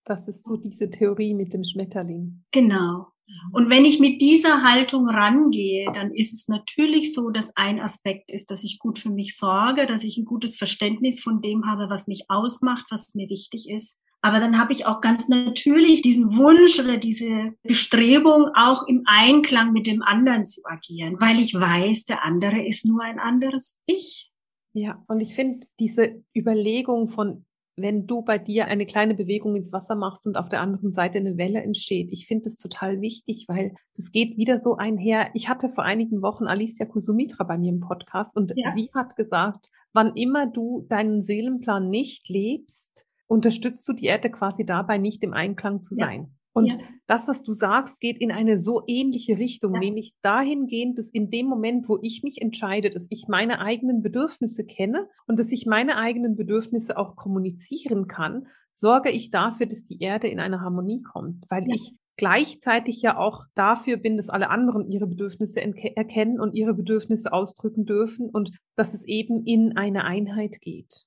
das 0.03 0.27
ist 0.27 0.45
so 0.45 0.57
diese 0.57 0.91
Theorie 0.91 1.33
mit 1.33 1.53
dem 1.53 1.63
Schmetterling. 1.63 2.43
Genau. 2.51 3.07
Und 3.51 3.69
wenn 3.69 3.85
ich 3.85 3.99
mit 3.99 4.21
dieser 4.21 4.63
Haltung 4.63 5.07
rangehe, 5.07 5.91
dann 5.93 6.13
ist 6.13 6.33
es 6.33 6.47
natürlich 6.47 7.13
so, 7.13 7.29
dass 7.29 7.55
ein 7.55 7.79
Aspekt 7.79 8.31
ist, 8.31 8.51
dass 8.51 8.63
ich 8.63 8.79
gut 8.79 8.99
für 8.99 9.09
mich 9.09 9.35
sorge, 9.37 9.85
dass 9.85 10.03
ich 10.03 10.17
ein 10.17 10.25
gutes 10.25 10.57
Verständnis 10.57 11.21
von 11.21 11.41
dem 11.41 11.65
habe, 11.65 11.89
was 11.89 12.07
mich 12.07 12.25
ausmacht, 12.29 12.85
was 12.89 13.15
mir 13.15 13.29
wichtig 13.29 13.69
ist. 13.69 14.01
Aber 14.21 14.39
dann 14.39 14.57
habe 14.59 14.73
ich 14.73 14.85
auch 14.85 14.99
ganz 14.99 15.29
natürlich 15.29 16.01
diesen 16.01 16.35
Wunsch 16.35 16.79
oder 16.79 16.97
diese 16.97 17.53
Bestrebung, 17.63 18.49
auch 18.55 18.87
im 18.87 19.03
Einklang 19.05 19.73
mit 19.73 19.87
dem 19.87 20.01
anderen 20.01 20.45
zu 20.45 20.61
agieren, 20.65 21.17
weil 21.19 21.39
ich 21.39 21.53
weiß, 21.53 22.05
der 22.05 22.25
andere 22.25 22.65
ist 22.65 22.85
nur 22.85 23.01
ein 23.03 23.19
anderes 23.19 23.81
Ich. 23.85 24.31
Ja, 24.73 25.03
und 25.07 25.21
ich 25.21 25.33
finde 25.33 25.67
diese 25.79 26.23
Überlegung 26.35 27.09
von 27.09 27.45
wenn 27.77 28.07
du 28.07 28.23
bei 28.23 28.39
dir 28.39 28.65
eine 28.65 28.87
kleine 28.87 29.13
Bewegung 29.13 29.55
ins 29.55 29.71
Wasser 29.71 29.95
machst 29.95 30.25
und 30.25 30.35
auf 30.35 30.49
der 30.49 30.61
anderen 30.61 30.91
Seite 30.91 31.19
eine 31.19 31.37
Welle 31.37 31.61
entsteht. 31.61 32.09
Ich 32.11 32.25
finde 32.25 32.43
das 32.45 32.57
total 32.57 33.01
wichtig, 33.01 33.45
weil 33.47 33.75
das 33.95 34.11
geht 34.11 34.35
wieder 34.37 34.59
so 34.59 34.77
einher. 34.77 35.29
Ich 35.35 35.47
hatte 35.47 35.69
vor 35.69 35.83
einigen 35.83 36.23
Wochen 36.23 36.45
Alicia 36.45 36.87
Kusumitra 36.87 37.43
bei 37.43 37.57
mir 37.57 37.69
im 37.69 37.79
Podcast 37.79 38.35
und 38.35 38.51
ja. 38.55 38.71
sie 38.73 38.89
hat 38.95 39.15
gesagt, 39.15 39.69
wann 39.93 40.15
immer 40.15 40.47
du 40.47 40.87
deinen 40.89 41.21
Seelenplan 41.21 41.89
nicht 41.89 42.29
lebst, 42.29 43.07
unterstützt 43.27 43.87
du 43.87 43.93
die 43.93 44.05
Erde 44.05 44.31
quasi 44.31 44.65
dabei, 44.65 44.97
nicht 44.97 45.23
im 45.23 45.33
Einklang 45.33 45.83
zu 45.83 45.93
sein. 45.93 46.36
Ja. 46.57 46.63
Und 46.63 46.73
ja. 46.73 46.87
das, 47.05 47.27
was 47.27 47.43
du 47.43 47.51
sagst, 47.51 47.99
geht 47.99 48.17
in 48.17 48.31
eine 48.31 48.57
so 48.57 48.83
ähnliche 48.87 49.37
Richtung, 49.37 49.75
ja. 49.75 49.79
nämlich 49.79 50.13
dahingehend, 50.21 50.97
dass 50.97 51.09
in 51.09 51.29
dem 51.29 51.45
Moment, 51.47 51.87
wo 51.87 51.99
ich 52.01 52.23
mich 52.23 52.41
entscheide, 52.41 52.89
dass 52.89 53.07
ich 53.09 53.27
meine 53.27 53.59
eigenen 53.59 54.01
Bedürfnisse 54.01 54.65
kenne 54.65 55.07
und 55.27 55.39
dass 55.39 55.51
ich 55.51 55.65
meine 55.65 55.97
eigenen 55.97 56.35
Bedürfnisse 56.35 56.97
auch 56.97 57.15
kommunizieren 57.15 58.07
kann, 58.07 58.47
sorge 58.71 59.09
ich 59.09 59.29
dafür, 59.29 59.67
dass 59.67 59.83
die 59.83 59.99
Erde 60.01 60.27
in 60.27 60.39
eine 60.39 60.61
Harmonie 60.61 61.01
kommt, 61.01 61.45
weil 61.49 61.67
ja. 61.67 61.75
ich 61.75 61.93
gleichzeitig 62.17 63.01
ja 63.01 63.17
auch 63.17 63.45
dafür 63.53 63.97
bin, 63.97 64.17
dass 64.17 64.29
alle 64.29 64.49
anderen 64.49 64.87
ihre 64.87 65.07
Bedürfnisse 65.07 65.61
erkennen 65.61 66.39
und 66.39 66.55
ihre 66.55 66.73
Bedürfnisse 66.73 67.31
ausdrücken 67.31 67.85
dürfen 67.85 68.29
und 68.29 68.57
dass 68.75 68.93
es 68.93 69.05
eben 69.05 69.45
in 69.45 69.77
eine 69.77 70.03
Einheit 70.03 70.59
geht. 70.59 71.05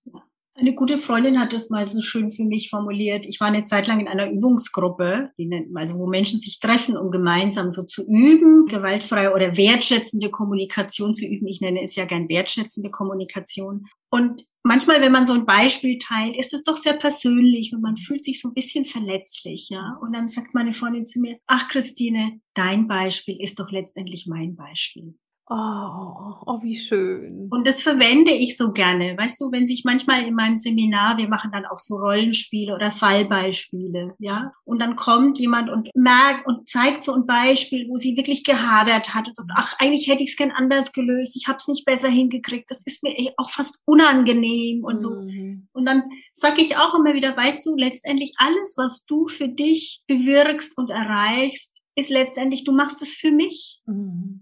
Eine 0.61 0.75
gute 0.75 0.99
Freundin 0.99 1.41
hat 1.41 1.55
das 1.55 1.71
mal 1.71 1.89
so 1.89 2.03
schön 2.03 2.31
für 2.31 2.45
mich 2.45 2.69
formuliert. 2.69 3.25
Ich 3.25 3.41
war 3.41 3.49
eine 3.49 3.65
Zeit 3.65 3.87
lang 3.87 3.99
in 3.99 4.09
einer 4.09 4.31
Übungsgruppe, 4.31 5.31
also 5.75 5.99
wo 5.99 6.07
Menschen 6.07 6.39
sich 6.39 6.61
treffen, 6.61 6.99
um 6.99 7.11
gemeinsam 7.11 7.71
so 7.71 7.83
zu 7.83 8.07
üben, 8.07 8.67
gewaltfreie 8.67 9.33
oder 9.33 9.57
wertschätzende 9.57 10.29
Kommunikation 10.29 11.15
zu 11.15 11.25
üben. 11.25 11.47
Ich 11.47 11.63
nenne 11.63 11.83
es 11.83 11.97
ja 11.97 12.05
gern 12.05 12.29
wertschätzende 12.29 12.91
Kommunikation. 12.91 13.87
Und 14.11 14.43
manchmal, 14.63 15.01
wenn 15.01 15.13
man 15.13 15.25
so 15.25 15.33
ein 15.33 15.47
Beispiel 15.47 15.97
teilt, 15.97 16.37
ist 16.37 16.53
es 16.53 16.63
doch 16.63 16.77
sehr 16.77 16.95
persönlich 16.95 17.73
und 17.75 17.81
man 17.81 17.97
fühlt 17.97 18.23
sich 18.23 18.39
so 18.39 18.49
ein 18.49 18.55
bisschen 18.55 18.85
verletzlich, 18.85 19.69
ja. 19.71 19.99
Und 20.03 20.13
dann 20.13 20.29
sagt 20.29 20.53
meine 20.53 20.75
Freundin 20.75 21.07
zu 21.07 21.21
mir, 21.21 21.39
ach 21.47 21.69
Christine, 21.69 22.39
dein 22.53 22.87
Beispiel 22.87 23.41
ist 23.41 23.61
doch 23.61 23.71
letztendlich 23.71 24.27
mein 24.27 24.57
Beispiel. 24.57 25.15
Oh, 25.53 26.37
oh, 26.47 26.63
wie 26.63 26.77
schön. 26.77 27.49
Und 27.51 27.67
das 27.67 27.83
verwende 27.83 28.31
ich 28.31 28.57
so 28.57 28.71
gerne. 28.71 29.17
Weißt 29.19 29.41
du, 29.41 29.51
wenn 29.51 29.67
sich 29.67 29.83
manchmal 29.85 30.23
in 30.23 30.37
meinem 30.37 30.55
Seminar, 30.55 31.19
wir 31.19 31.29
machen 31.29 31.51
dann 31.53 31.67
auch 31.67 31.79
so 31.79 31.97
Rollenspiele 31.97 32.73
oder 32.73 32.93
Fallbeispiele, 32.93 34.15
ja. 34.21 34.53
Und 34.65 34.81
dann 34.81 34.95
kommt 34.95 35.41
jemand 35.41 35.69
und 35.69 35.91
merkt 35.97 36.47
und 36.47 36.69
zeigt 36.69 37.03
so 37.03 37.15
ein 37.15 37.27
Beispiel, 37.27 37.89
wo 37.89 37.97
sie 37.97 38.17
wirklich 38.17 38.45
gehadert 38.45 39.13
hat 39.13 39.27
und 39.27 39.37
sagt, 39.37 39.51
ach, 39.57 39.75
eigentlich 39.81 40.07
hätte 40.07 40.23
ich 40.23 40.31
es 40.31 40.37
gern 40.37 40.53
anders 40.53 40.93
gelöst, 40.93 41.37
ich 41.37 41.49
habe 41.49 41.57
es 41.57 41.67
nicht 41.67 41.85
besser 41.85 42.09
hingekriegt, 42.09 42.71
das 42.71 42.83
ist 42.83 43.03
mir 43.03 43.17
auch 43.37 43.51
fast 43.51 43.83
unangenehm 43.87 44.85
und 44.85 45.01
so. 45.01 45.17
Mhm. 45.17 45.67
Und 45.73 45.85
dann 45.85 46.05
sage 46.33 46.63
ich 46.63 46.77
auch 46.77 46.95
immer 46.95 47.15
wieder, 47.15 47.37
weißt 47.37 47.67
du, 47.67 47.75
letztendlich 47.77 48.35
alles, 48.37 48.75
was 48.77 49.05
du 49.05 49.27
für 49.27 49.49
dich 49.49 50.05
bewirkst 50.07 50.79
und 50.79 50.91
erreichst, 50.91 51.77
ist 51.97 52.11
letztendlich, 52.11 52.63
du 52.63 52.73
machst 52.73 53.03
es 53.03 53.13
für 53.13 53.33
mich. 53.33 53.81
Mhm. 53.87 54.40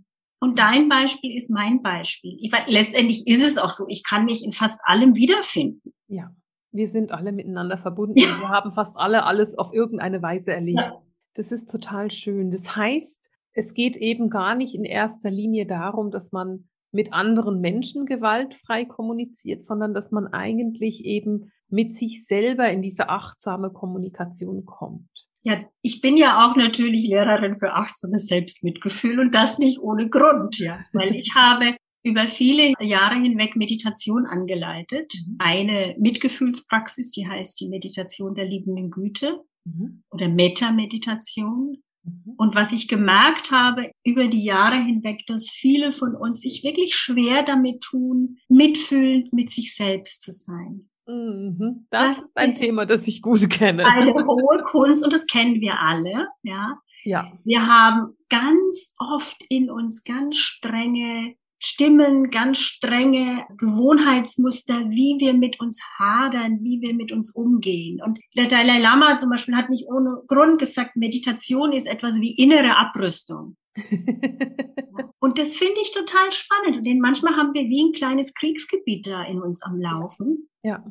Dein 0.59 0.89
Beispiel 0.89 1.37
ist 1.37 1.51
mein 1.51 1.83
Beispiel. 1.83 2.37
Ich, 2.41 2.53
letztendlich 2.67 3.27
ist 3.27 3.45
es 3.45 3.59
auch 3.59 3.73
so. 3.73 3.87
Ich 3.89 4.03
kann 4.03 4.25
mich 4.25 4.45
in 4.45 4.53
fast 4.53 4.81
allem 4.85 5.15
wiederfinden. 5.15 5.95
Ja, 6.09 6.35
wir 6.73 6.89
sind 6.89 7.13
alle 7.13 7.33
miteinander 7.33 7.79
verbunden. 7.79 8.19
Ja. 8.19 8.27
Wir 8.41 8.49
haben 8.49 8.73
fast 8.73 8.97
alle 8.99 9.25
alles 9.25 9.57
auf 9.57 9.73
irgendeine 9.73 10.21
Weise 10.21 10.53
erlebt. 10.53 10.81
Ja. 10.81 11.01
Das 11.35 11.53
ist 11.53 11.71
total 11.71 12.11
schön. 12.11 12.51
Das 12.51 12.75
heißt, 12.75 13.31
es 13.53 13.73
geht 13.73 13.97
eben 13.97 14.31
gar 14.31 14.55
nicht 14.55 14.75
in 14.75 14.85
erster 14.85 15.31
Linie 15.31 15.67
darum, 15.67 16.11
dass 16.11 16.33
man 16.33 16.69
mit 16.91 17.13
anderen 17.13 17.61
Menschen 17.61 18.07
gewaltfrei 18.07 18.85
kommuniziert, 18.85 19.63
sondern 19.63 19.95
dass 19.95 20.11
man 20.11 20.27
eigentlich 20.27 21.05
eben 21.05 21.53
mit 21.69 21.93
sich 21.93 22.27
selber 22.27 22.69
in 22.71 22.83
diese 22.83 23.09
achtsame 23.09 23.71
Kommunikation 23.71 24.65
kommt. 24.65 25.09
Ja, 25.45 25.61
ich 25.83 26.01
bin 26.01 26.17
ja 26.17 26.45
auch 26.45 26.57
natürlich 26.57 27.07
Lehrerin 27.07 27.55
für 27.55 27.75
achtsames 27.75 28.27
Selbstmitgefühl 28.27 29.21
und 29.21 29.35
das 29.35 29.59
nicht 29.59 29.79
ohne 29.79 30.09
Grund, 30.09 30.59
ja, 30.59 30.81
weil 30.93 31.15
ich 31.15 31.35
habe 31.35 31.77
über 32.05 32.27
viele 32.27 32.73
Jahre 32.81 33.17
hinweg 33.17 33.57
Meditation 33.57 34.27
angeleitet. 34.27 35.13
Mhm. 35.27 35.37
Eine 35.39 35.97
Mitgefühlspraxis, 35.99 37.11
die 37.13 37.29
heißt 37.29 37.61
die 37.61 37.69
Meditation 37.69 38.35
der 38.35 38.47
liebenden 38.47 38.91
Güte 38.91 39.45
mhm. 39.65 40.03
oder 40.11 40.29
Meta-Meditation. 40.29 41.83
Mhm. 42.03 42.35
Und 42.37 42.55
was 42.55 42.73
ich 42.73 42.89
gemerkt 42.89 43.51
habe 43.51 43.91
über 44.05 44.29
die 44.29 44.45
Jahre 44.45 44.77
hinweg, 44.77 45.27
dass 45.27 45.51
viele 45.51 45.93
von 45.93 46.15
uns 46.15 46.41
sich 46.41 46.63
wirklich 46.65 46.95
schwer 46.95 47.43
damit 47.43 47.83
tun, 47.83 48.39
mitfühlend 48.49 49.33
mit 49.33 49.51
sich 49.51 49.75
selbst 49.75 50.23
zu 50.23 50.33
sein. 50.33 50.88
Mhm. 51.09 51.87
Das, 51.91 52.07
das, 52.07 52.19
ist 52.19 52.31
ein 52.35 52.51
ist 52.51 52.61
Thema, 52.61 52.87
das 52.87 53.09
ich 53.09 53.23
gut 53.23 53.49
kenne. 53.51 53.85
Eine 53.87 54.13
hohe 54.13 54.63
Kunst 54.63 55.03
und 55.03 55.13
das 55.13 55.27
kennen 55.27 55.61
wir 55.61 55.81
alle, 55.81 56.29
ja. 56.43 56.79
Ja. 57.05 57.33
Wir 57.45 57.67
haben 57.67 58.17
ganz 58.29 58.95
oft 58.99 59.43
in 59.49 59.71
uns 59.71 60.05
ganz 60.05 60.37
strenge 60.37 61.35
Stimmen, 61.61 62.31
ganz 62.31 62.59
strenge 62.59 63.47
Gewohnheitsmuster, 63.57 64.91
wie 64.91 65.17
wir 65.19 65.35
mit 65.35 65.59
uns 65.59 65.81
hadern, 65.99 66.61
wie 66.63 66.81
wir 66.81 66.95
mit 66.95 67.11
uns 67.11 67.35
umgehen. 67.35 68.01
Und 68.03 68.21
der 68.37 68.47
Dalai 68.47 68.79
Lama 68.79 69.17
zum 69.17 69.31
Beispiel 69.31 69.57
hat 69.57 69.71
nicht 69.71 69.89
ohne 69.89 70.23
Grund 70.29 70.61
gesagt, 70.61 70.97
Meditation 70.97 71.73
ist 71.73 71.87
etwas 71.87 72.21
wie 72.21 72.37
innere 72.37 72.77
Abrüstung. 72.77 73.57
und 75.21 75.39
das 75.39 75.57
finde 75.57 75.81
ich 75.81 75.93
total 75.93 76.31
spannend. 76.31 76.87
Denn 76.87 77.01
manchmal 77.01 77.35
haben 77.37 77.55
wir 77.55 77.63
wie 77.63 77.89
ein 77.89 77.93
kleines 77.93 78.35
Kriegsgebiet 78.35 79.07
da 79.07 79.25
in 79.25 79.41
uns 79.41 79.63
am 79.63 79.81
Laufen. 79.81 80.49
Ja. 80.63 80.85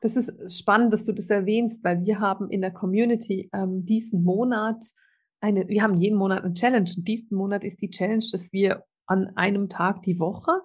Das 0.00 0.16
ist 0.16 0.58
spannend, 0.58 0.92
dass 0.92 1.04
du 1.04 1.12
das 1.12 1.30
erwähnst, 1.30 1.82
weil 1.84 2.04
wir 2.04 2.20
haben 2.20 2.50
in 2.50 2.60
der 2.60 2.72
Community 2.72 3.48
ähm, 3.52 3.84
diesen 3.84 4.22
Monat 4.22 4.84
eine, 5.40 5.68
wir 5.68 5.82
haben 5.82 5.94
jeden 5.94 6.18
Monat 6.18 6.44
eine 6.44 6.54
Challenge 6.54 6.90
und 6.96 7.08
diesen 7.08 7.36
Monat 7.36 7.64
ist 7.64 7.82
die 7.82 7.90
Challenge, 7.90 8.24
dass 8.32 8.52
wir 8.52 8.84
an 9.06 9.32
einem 9.36 9.68
Tag 9.68 10.02
die 10.02 10.18
Woche 10.18 10.60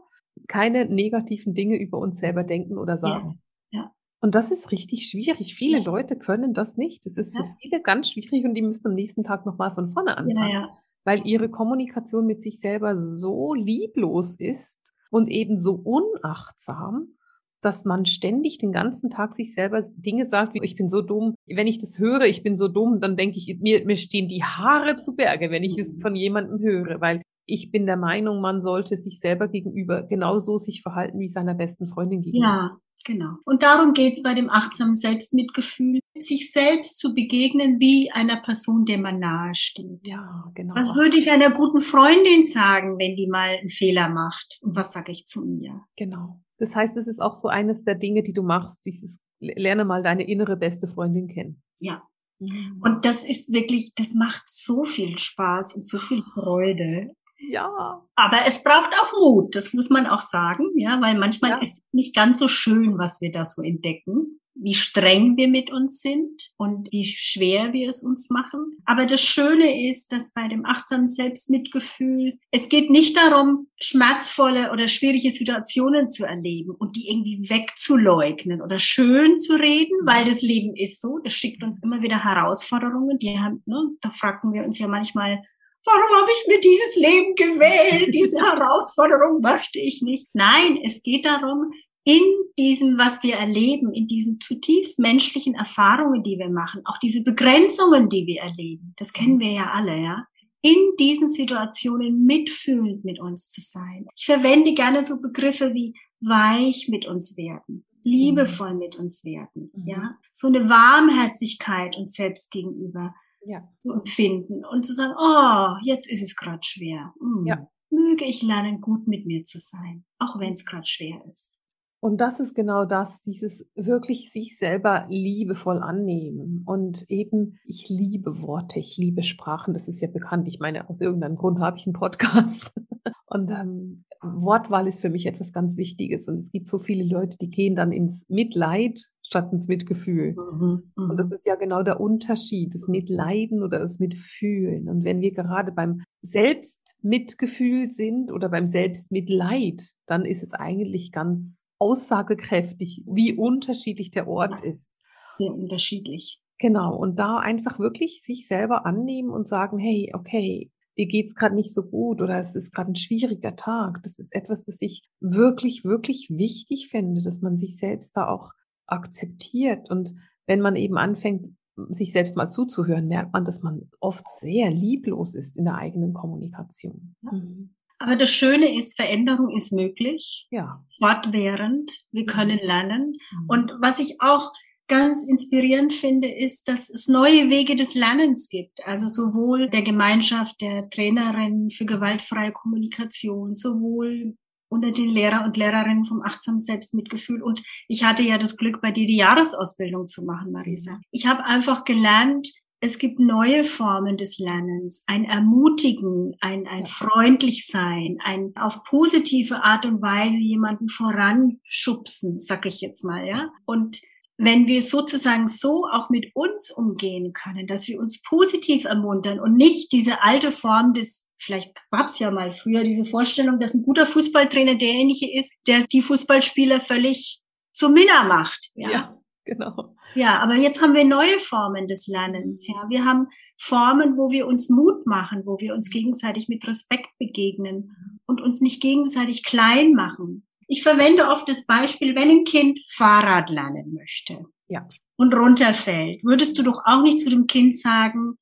keine 0.48 0.86
negativen 0.86 1.54
Dinge 1.54 1.78
über 1.78 1.98
uns 1.98 2.20
selber 2.20 2.44
denken 2.44 2.78
oder 2.78 2.98
sagen. 2.98 3.42
Ja. 3.72 3.82
ja. 3.82 3.92
Und 4.22 4.36
das 4.36 4.52
ist 4.52 4.72
richtig 4.72 5.08
schwierig. 5.10 5.56
Viele 5.56 5.80
ja. 5.80 5.84
Leute 5.84 6.18
können 6.18 6.54
das 6.54 6.78
nicht. 6.78 7.06
Das 7.06 7.18
ist 7.18 7.36
für 7.36 7.44
ja. 7.44 7.50
viele 7.60 7.82
ganz 7.82 8.10
schwierig 8.12 8.46
und 8.46 8.54
die 8.54 8.62
müssen 8.62 8.88
am 8.88 8.94
nächsten 8.94 9.24
Tag 9.24 9.46
nochmal 9.46 9.72
von 9.72 9.90
vorne 9.90 10.18
anfangen. 10.18 10.52
Ja, 10.52 10.78
weil 11.04 11.26
ihre 11.26 11.50
Kommunikation 11.50 12.26
mit 12.26 12.42
sich 12.42 12.60
selber 12.60 12.98
so 12.98 13.54
lieblos 13.54 14.36
ist 14.40 14.94
und 15.10 15.30
eben 15.30 15.58
so 15.58 15.74
unachtsam, 15.74 17.16
dass 17.62 17.86
man 17.86 18.06
ständig 18.06 18.58
den 18.58 18.72
ganzen 18.72 19.10
Tag 19.10 19.36
sich 19.36 19.54
selber 19.54 19.84
Dinge 19.96 20.26
sagt, 20.26 20.56
wie 20.56 20.64
ich 20.64 20.76
bin 20.76 20.90
so 20.90 21.02
dumm. 21.02 21.36
Wenn 21.46 21.68
ich 21.68 21.78
das 21.78 22.00
höre, 22.00 22.22
ich 22.22 22.44
bin 22.44 22.56
so 22.56 22.68
dumm, 22.68 23.00
dann 23.00 23.18
denke 23.18 23.38
ich, 23.38 23.60
mir, 23.60 23.86
mir 23.86 23.96
stehen 23.96 24.28
die 24.28 24.44
Haare 24.44 24.98
zu 24.98 25.16
Berge, 25.16 25.52
wenn 25.52 25.64
ich 25.64 25.78
es 25.78 26.02
von 26.02 26.16
jemandem 26.16 26.60
höre, 26.60 27.00
weil 27.02 27.22
ich 27.52 27.72
bin 27.72 27.86
der 27.86 27.98
Meinung, 27.98 28.42
man 28.42 28.62
sollte 28.62 28.98
sich 28.98 29.20
selber 29.20 29.48
gegenüber 29.48 30.04
genauso 30.04 30.58
sich 30.58 30.82
verhalten 30.82 31.20
wie 31.20 31.28
seiner 31.28 31.54
besten 31.54 31.88
Freundin 31.88 32.22
gegenüber. 32.22 32.48
Ja, 32.48 32.78
Genau. 33.06 33.38
Und 33.46 33.64
darum 33.64 33.94
geht 33.94 34.14
es 34.14 34.22
bei 34.22 34.34
dem 34.34 34.50
achtsamen 34.50 34.94
Selbstmitgefühl, 34.94 36.00
sich 36.18 36.52
selbst 36.52 37.00
zu 37.00 37.14
begegnen 37.14 37.80
wie 37.80 38.12
einer 38.12 38.40
Person, 38.42 38.86
der 38.86 39.00
man 39.00 39.20
nahe 39.20 39.56
steht. 39.56 40.08
Ja, 40.08 40.52
genau. 40.54 40.76
Was 40.76 40.96
würde 40.96 41.18
ich 41.18 41.32
einer 41.32 41.52
guten 41.52 41.82
Freundin 41.82 42.44
sagen, 42.44 43.00
wenn 43.00 43.16
die 43.16 43.28
mal 43.28 43.58
einen 43.58 43.70
Fehler 43.70 44.10
macht? 44.10 44.60
Und 44.62 44.76
was 44.76 44.94
sage 44.94 45.12
ich 45.12 45.26
zu 45.26 45.44
mir? 45.44 45.82
Genau. 45.96 46.42
Das 46.58 46.76
heißt, 46.76 46.96
es 46.98 47.08
ist 47.08 47.22
auch 47.22 47.34
so 47.34 47.48
eines 47.48 47.86
der 47.86 47.96
Dinge, 47.96 48.22
die 48.22 48.34
du 48.34 48.44
machst, 48.44 48.86
dieses 48.86 49.20
lerne 49.40 49.86
mal 49.86 50.04
deine 50.04 50.28
innere 50.28 50.56
beste 50.56 50.86
Freundin 50.86 51.28
kennen. 51.28 51.64
Ja. 51.80 52.04
Mhm. 52.40 52.82
Und 52.84 53.06
das 53.06 53.28
ist 53.28 53.52
wirklich, 53.52 53.94
das 53.96 54.14
macht 54.14 54.44
so 54.46 54.84
viel 54.84 55.18
Spaß 55.18 55.76
und 55.76 55.86
so 55.86 55.98
viel 55.98 56.24
Freude. 56.24 57.16
Ja. 57.52 58.02
Aber 58.16 58.38
es 58.48 58.64
braucht 58.64 58.92
auch 59.02 59.12
Mut, 59.20 59.56
das 59.56 59.74
muss 59.74 59.90
man 59.90 60.08
auch 60.08 60.22
sagen, 60.22 60.66
ja, 60.76 61.02
weil 61.02 61.18
manchmal 61.18 61.52
ja. 61.52 61.58
ist 61.58 61.82
es 61.84 61.94
nicht 61.94 62.16
ganz 62.16 62.40
so 62.40 62.48
schön, 62.48 62.98
was 62.98 63.20
wir 63.20 63.32
da 63.32 63.44
so 63.44 63.62
entdecken. 63.62 64.40
wie 64.56 64.76
streng 64.76 65.38
wir 65.38 65.48
mit 65.48 65.72
uns 65.72 66.02
sind 66.02 66.52
und 66.58 66.92
wie 66.92 67.04
schwer 67.04 67.74
wir 67.74 67.90
es 67.90 68.04
uns 68.04 68.30
machen. 68.30 68.78
Aber 68.86 69.06
das 69.06 69.22
Schöne 69.22 69.90
ist, 69.90 70.12
dass 70.12 70.34
bei 70.34 70.48
dem 70.48 70.66
achtsamen 70.66 71.08
Selbstmitgefühl, 71.08 72.38
es 72.52 72.70
geht 72.70 72.90
nicht 72.90 73.18
darum, 73.18 73.68
schmerzvolle 73.80 74.72
oder 74.72 74.88
schwierige 74.88 75.32
Situationen 75.32 76.10
zu 76.10 76.26
erleben 76.26 76.76
und 76.78 76.96
die 76.96 77.10
irgendwie 77.10 77.50
wegzuleugnen 77.50 78.62
oder 78.62 78.78
schön 78.78 79.38
zu 79.38 79.56
reden, 79.56 79.98
weil 80.06 80.26
das 80.26 80.42
Leben 80.42 80.76
ist 80.76 81.02
so, 81.02 81.20
das 81.24 81.34
schickt 81.34 81.64
uns 81.64 81.82
immer 81.82 82.02
wieder 82.02 82.24
Herausforderungen, 82.24 83.18
die 83.18 83.40
haben, 83.40 83.64
ne, 83.66 83.90
da 84.02 84.10
fragen 84.10 84.54
wir 84.54 84.64
uns 84.64 84.78
ja 84.80 84.88
manchmal, 84.88 85.42
warum 85.86 86.22
habe 86.22 86.32
ich 86.32 86.48
mir 86.48 86.60
dieses 86.60 86.96
Leben 86.96 87.36
gewählt? 87.36 88.14
Diese 88.14 88.40
Herausforderung 88.40 89.42
möchte 89.42 89.80
ich 89.80 90.02
nicht. 90.02 90.28
Nein, 90.34 90.80
es 90.84 91.02
geht 91.02 91.26
darum, 91.26 91.72
in 92.04 92.22
diesem, 92.58 92.98
was 92.98 93.22
wir 93.24 93.36
erleben, 93.36 93.94
in 93.94 94.08
diesen 94.08 94.40
zutiefst 94.40 95.00
menschlichen 95.00 95.54
Erfahrungen, 95.54 96.24
die 96.24 96.38
wir 96.40 96.50
machen, 96.50 96.82
auch 96.86 96.98
diese 96.98 97.24
Begrenzungen, 97.24 98.10
die 98.10 98.26
wir 98.26 98.42
erleben, 98.42 98.94
das 98.98 99.14
kennen 99.14 99.40
wir 99.40 99.52
ja 99.52 99.72
alle, 99.72 100.00
ja, 100.00 100.26
in 100.64 100.78
diesen 101.00 101.28
Situationen 101.28 102.26
mitfühlend 102.26 103.04
mit 103.04 103.20
uns 103.20 103.50
zu 103.50 103.62
sein. 103.62 104.08
Ich 104.16 104.26
verwende 104.26 104.74
gerne 104.74 105.04
so 105.04 105.22
Begriffe 105.22 105.74
wie 105.74 105.94
weich 106.22 106.88
mit 106.88 107.08
uns 107.08 107.38
werden, 107.38 107.86
liebevoll 108.04 108.76
mit 108.76 108.96
uns 108.96 109.24
werden, 109.24 109.72
mhm. 109.74 109.88
ja, 109.88 110.18
so 110.34 110.48
eine 110.48 110.70
Warmherzigkeit 110.70 111.98
uns 111.98 112.14
selbst 112.14 112.52
gegenüber 112.52 113.14
ja. 113.46 113.68
zu 113.86 113.94
empfinden 113.94 114.64
und 114.66 114.86
zu 114.86 114.94
sagen, 114.94 115.14
oh, 115.18 115.78
jetzt 115.84 116.12
ist 116.12 116.22
es 116.22 116.36
gerade 116.36 116.64
schwer. 116.64 117.14
Mhm. 117.20 117.46
Ja. 117.46 117.68
Möge 117.90 118.26
ich 118.26 118.42
lernen, 118.42 118.82
gut 118.82 119.08
mit 119.08 119.26
mir 119.26 119.44
zu 119.44 119.60
sein, 119.60 120.06
auch 120.18 120.40
wenn 120.40 120.54
es 120.54 120.66
gerade 120.66 120.86
schwer 120.86 121.24
ist. 121.28 121.62
Und 122.04 122.20
das 122.20 122.40
ist 122.40 122.56
genau 122.56 122.86
das, 122.86 123.22
dieses 123.22 123.70
wirklich 123.76 124.32
sich 124.32 124.58
selber 124.58 125.06
liebevoll 125.08 125.84
annehmen. 125.84 126.64
Und 126.66 127.06
eben, 127.10 127.60
ich 127.64 127.90
liebe 127.90 128.42
Worte, 128.42 128.80
ich 128.80 128.98
liebe 128.98 129.22
Sprachen, 129.22 129.74
das 129.74 129.88
ist 129.88 130.02
ja 130.02 130.08
bekannt. 130.08 130.48
Ich 130.48 130.60
meine, 130.60 130.90
aus 130.90 131.00
irgendeinem 131.00 131.36
Grund 131.36 131.60
habe 131.60 131.78
ich 131.78 131.86
einen 131.86 131.94
Podcast. 131.94 132.74
Und 133.32 133.50
ähm, 133.50 134.04
Wortwahl 134.22 134.88
ist 134.88 135.00
für 135.00 135.10
mich 135.10 135.26
etwas 135.26 135.54
ganz 135.54 135.78
Wichtiges. 135.78 136.28
Und 136.28 136.36
es 136.36 136.52
gibt 136.52 136.68
so 136.68 136.78
viele 136.78 137.06
Leute, 137.06 137.38
die 137.40 137.50
gehen 137.50 137.76
dann 137.76 137.94
ins 137.94 138.26
Mitleid 138.28 139.00
statt 139.24 139.54
ins 139.54 139.70
Mitgefühl. 139.70 140.34
Mhm, 140.34 140.92
und 140.96 141.18
das 141.18 141.28
mhm. 141.28 141.34
ist 141.34 141.46
ja 141.46 141.56
genau 141.56 141.82
der 141.82 142.02
Unterschied, 142.02 142.76
das 142.76 142.90
Mitleiden 142.90 143.64
oder 143.64 143.80
das 143.80 144.00
Mitfühlen. 144.00 144.90
Und 144.90 145.06
wenn 145.06 145.22
wir 145.22 145.32
gerade 145.32 145.72
beim 145.72 146.04
Selbstmitgefühl 146.22 147.88
sind 147.88 148.32
oder 148.32 148.50
beim 148.50 148.68
Selbstmitleid, 148.68 149.82
dann 150.06 150.26
ist 150.26 150.44
es 150.44 150.54
eigentlich 150.54 151.14
ganz 151.14 151.66
aussagekräftig, 151.80 153.04
wie 153.08 153.34
unterschiedlich 153.34 154.12
der 154.12 154.28
Ort 154.28 154.62
ist. 154.62 154.92
Sehr 155.30 155.54
unterschiedlich. 155.54 156.42
Genau. 156.60 156.96
Und 156.98 157.18
da 157.18 157.38
einfach 157.38 157.80
wirklich 157.80 158.22
sich 158.22 158.46
selber 158.46 158.86
annehmen 158.86 159.30
und 159.30 159.48
sagen, 159.48 159.80
hey, 159.80 160.12
okay, 160.14 160.70
dir 161.02 161.08
geht's 161.08 161.34
gerade 161.34 161.56
nicht 161.56 161.74
so 161.74 161.84
gut 161.84 162.22
oder 162.22 162.40
es 162.40 162.56
ist 162.56 162.74
gerade 162.74 162.92
ein 162.92 162.96
schwieriger 162.96 163.56
Tag. 163.56 164.02
Das 164.04 164.20
ist 164.20 164.36
etwas, 164.36 164.68
was 164.68 164.82
ich 164.82 165.02
wirklich, 165.20 165.84
wirklich 165.84 166.28
wichtig 166.30 166.90
finde, 166.90 167.22
dass 167.22 167.42
man 167.42 167.58
sich 167.58 167.78
selbst 167.78 168.16
da 168.16 168.28
auch 168.28 168.52
akzeptiert. 168.86 169.90
Und 169.90 170.14
wenn 170.46 170.62
man 170.62 170.76
eben 170.76 170.98
anfängt, 170.98 171.56
sich 171.90 172.12
selbst 172.12 172.36
mal 172.36 172.50
zuzuhören, 172.50 173.08
merkt 173.08 173.34
man, 173.34 173.46
dass 173.46 173.64
man 173.64 173.90
oft 174.00 174.26
sehr 174.28 174.70
lieblos 174.70 175.34
ist 175.34 175.58
in 175.58 175.66
der 175.66 175.76
eigenen 175.76 176.14
Kommunikation. 176.14 177.16
Mhm. 177.22 177.74
Aber 177.98 178.16
das 178.16 178.30
Schöne 178.30 178.76
ist, 178.78 178.96
Veränderung 178.96 179.50
ist 179.50 179.74
möglich. 179.74 180.48
Ja. 180.52 180.86
Fortwährend. 181.00 182.06
Wir 182.12 182.26
können 182.26 182.60
mhm. 182.62 182.68
lernen. 182.68 183.18
Mhm. 183.32 183.46
Und 183.48 183.72
was 183.80 183.98
ich 183.98 184.22
auch 184.22 184.52
ganz 184.92 185.26
inspirierend 185.26 185.94
finde, 185.94 186.28
ist, 186.28 186.68
dass 186.68 186.90
es 186.90 187.08
neue 187.08 187.50
Wege 187.50 187.78
des 187.78 187.96
Lernens 187.96 188.50
gibt. 188.50 188.86
Also 188.86 189.08
sowohl 189.08 189.70
der 189.70 189.84
Gemeinschaft 189.84 190.60
der 190.60 190.82
Trainerin 190.82 191.70
für 191.70 191.86
gewaltfreie 191.86 192.52
Kommunikation, 192.52 193.56
sowohl 193.56 194.36
unter 194.68 194.92
den 194.92 195.10
Lehrer 195.10 195.46
und 195.46 195.56
Lehrerinnen 195.56 196.04
vom 196.04 196.22
achtsamen 196.22 196.60
Selbstmitgefühl. 196.60 197.42
Und 197.42 197.64
ich 197.88 198.04
hatte 198.04 198.24
ja 198.24 198.38
das 198.38 198.58
Glück, 198.58 198.82
bei 198.82 198.92
dir 198.92 199.08
die 199.08 199.16
Jahresausbildung 199.16 200.10
zu 200.10 200.26
machen, 200.26 200.52
Marisa. 200.52 201.00
Ich 201.10 201.26
habe 201.26 201.46
einfach 201.46 201.86
gelernt, 201.86 202.50
es 202.82 202.98
gibt 202.98 203.18
neue 203.18 203.64
Formen 203.64 204.18
des 204.18 204.40
Lernens, 204.40 205.06
ein 205.08 205.24
Ermutigen, 205.24 206.36
ein, 206.42 206.68
ein 206.68 206.86
freundlich 206.86 207.66
sein, 207.66 208.18
ein 208.26 208.52
auf 208.58 208.84
positive 208.84 209.64
Art 209.64 209.86
und 209.86 210.02
Weise 210.02 210.40
jemanden 210.40 210.90
voranschubsen, 210.90 212.40
sag 212.40 212.66
ich 212.66 212.82
jetzt 212.82 213.06
mal, 213.06 213.26
ja. 213.26 213.52
Und 213.64 214.02
wenn 214.44 214.66
wir 214.66 214.82
sozusagen 214.82 215.48
so 215.48 215.86
auch 215.92 216.10
mit 216.10 216.32
uns 216.34 216.72
umgehen 216.72 217.32
können, 217.32 217.68
dass 217.68 217.88
wir 217.88 218.00
uns 218.00 218.24
positiv 218.24 218.86
ermuntern 218.86 219.40
und 219.40 219.56
nicht 219.56 219.92
diese 219.92 220.24
alte 220.24 220.52
Form 220.52 220.94
des, 220.94 221.30
vielleicht 221.40 221.80
gab's 221.92 222.18
ja 222.18 222.32
mal 222.32 222.52
früher 222.52 222.84
diese 222.84 223.06
Vorstellung, 223.06 223.60
dass 223.60 223.76
ein 223.76 223.84
guter 223.84 224.08
Fußballtrainer 224.08 224.76
derjenige 224.76 225.32
ist, 225.32 225.54
der 225.68 225.86
die 225.92 226.02
Fußballspieler 226.02 226.80
völlig 226.80 227.42
zum 227.72 227.94
Minna 227.94 228.24
macht. 228.24 228.72
Ja, 228.74 228.90
ja 228.90 229.20
genau. 229.46 229.96
Ja, 230.16 230.40
aber 230.40 230.56
jetzt 230.56 230.82
haben 230.82 230.96
wir 230.96 231.06
neue 231.06 231.40
Formen 231.40 231.88
des 231.88 232.08
Lernens. 232.08 232.68
Ja, 232.68 232.86
wir 232.90 233.06
haben 233.06 233.28
Formen, 233.60 234.18
wo 234.18 234.32
wir 234.32 234.48
uns 234.48 234.72
Mut 234.72 235.06
machen, 235.06 235.44
wo 235.46 235.60
wir 235.60 235.76
uns 235.76 235.92
gegenseitig 235.92 236.50
mit 236.50 236.68
Respekt 236.68 237.10
begegnen 237.20 238.20
und 238.26 238.42
uns 238.42 238.60
nicht 238.60 238.82
gegenseitig 238.82 239.44
klein 239.44 239.94
machen. 239.94 240.48
Ich 240.72 240.84
verwende 240.84 241.28
oft 241.28 241.50
das 241.50 241.66
Beispiel, 241.66 242.16
wenn 242.16 242.30
ein 242.30 242.44
Kind 242.46 242.80
Fahrrad 242.96 243.50
lernen 243.50 243.94
möchte. 243.94 244.46
Ja. 244.70 244.88
Und 245.18 245.36
runterfällt, 245.36 246.24
würdest 246.24 246.58
du 246.58 246.64
doch 246.64 246.80
auch 246.86 247.02
nicht 247.04 247.20
zu 247.20 247.30
dem 247.30 247.46
Kind 247.46 247.76
sagen, 247.76 248.38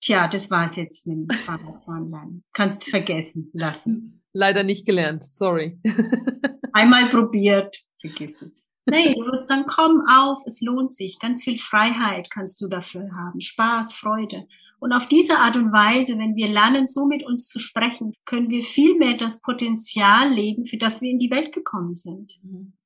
Tja, 0.00 0.26
das 0.26 0.50
war's 0.50 0.74
jetzt 0.76 1.06
mit 1.06 1.16
dem 1.16 1.36
Fahrradfahren 1.36 2.10
lernen. 2.10 2.44
Kannst 2.52 2.88
vergessen, 2.90 3.50
lassen. 3.52 4.20
Leider 4.32 4.64
nicht 4.64 4.84
gelernt, 4.84 5.24
sorry. 5.24 5.78
Einmal 6.72 7.08
probiert, 7.08 7.76
vergiss 8.00 8.42
es. 8.42 8.70
Nee, 8.86 9.14
du 9.14 9.24
würdest 9.24 9.48
sagen, 9.48 9.64
komm 9.68 10.02
auf, 10.08 10.38
es 10.44 10.60
lohnt 10.60 10.92
sich. 10.92 11.20
Ganz 11.20 11.44
viel 11.44 11.56
Freiheit 11.56 12.30
kannst 12.30 12.60
du 12.60 12.66
dafür 12.66 13.10
haben. 13.12 13.40
Spaß, 13.40 13.94
Freude. 13.94 14.48
Und 14.82 14.92
auf 14.92 15.06
diese 15.06 15.38
Art 15.38 15.54
und 15.54 15.70
Weise, 15.72 16.18
wenn 16.18 16.34
wir 16.34 16.48
lernen, 16.48 16.88
so 16.88 17.06
mit 17.06 17.24
uns 17.24 17.46
zu 17.46 17.60
sprechen, 17.60 18.14
können 18.24 18.50
wir 18.50 18.62
viel 18.62 18.98
mehr 18.98 19.14
das 19.14 19.40
Potenzial 19.40 20.28
leben, 20.28 20.64
für 20.64 20.76
das 20.76 21.00
wir 21.00 21.08
in 21.08 21.20
die 21.20 21.30
Welt 21.30 21.52
gekommen 21.52 21.94
sind. 21.94 22.40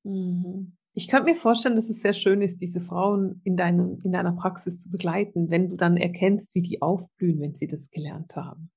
Mhm. 0.04 0.76
Ich 0.92 1.08
könnte 1.08 1.30
mir 1.30 1.34
vorstellen, 1.34 1.74
dass 1.74 1.88
es 1.88 2.02
sehr 2.02 2.12
schön 2.12 2.42
ist, 2.42 2.60
diese 2.60 2.82
Frauen 2.82 3.40
in, 3.44 3.56
deinem, 3.56 3.96
in 4.04 4.12
deiner 4.12 4.32
Praxis 4.32 4.78
zu 4.78 4.90
begleiten, 4.90 5.48
wenn 5.48 5.70
du 5.70 5.76
dann 5.76 5.96
erkennst, 5.96 6.54
wie 6.54 6.60
die 6.60 6.82
aufblühen, 6.82 7.40
wenn 7.40 7.56
sie 7.56 7.66
das 7.66 7.90
gelernt 7.90 8.36
haben. 8.36 8.70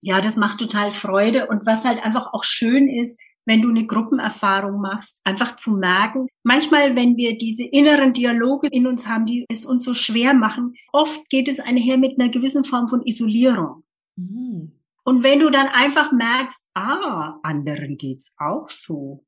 Ja, 0.00 0.20
das 0.20 0.36
macht 0.36 0.58
total 0.58 0.90
Freude. 0.90 1.46
Und 1.46 1.64
was 1.64 1.86
halt 1.86 2.04
einfach 2.04 2.34
auch 2.34 2.44
schön 2.44 2.86
ist, 2.86 3.18
wenn 3.48 3.62
du 3.62 3.70
eine 3.70 3.86
Gruppenerfahrung 3.86 4.78
machst, 4.78 5.22
einfach 5.24 5.56
zu 5.56 5.78
merken, 5.78 6.28
manchmal, 6.42 6.94
wenn 6.94 7.16
wir 7.16 7.38
diese 7.38 7.64
inneren 7.64 8.12
Dialoge 8.12 8.68
in 8.70 8.86
uns 8.86 9.08
haben, 9.08 9.24
die 9.24 9.46
es 9.48 9.64
uns 9.64 9.84
so 9.84 9.94
schwer 9.94 10.34
machen, 10.34 10.74
oft 10.92 11.28
geht 11.30 11.48
es 11.48 11.58
einher 11.58 11.96
mit 11.96 12.20
einer 12.20 12.28
gewissen 12.28 12.62
Form 12.62 12.88
von 12.88 13.00
Isolierung. 13.06 13.84
Mhm. 14.16 14.72
Und 15.02 15.22
wenn 15.22 15.40
du 15.40 15.48
dann 15.48 15.68
einfach 15.68 16.12
merkst, 16.12 16.68
ah, 16.74 17.38
anderen 17.42 17.96
geht's 17.96 18.34
auch 18.38 18.68
so. 18.68 19.24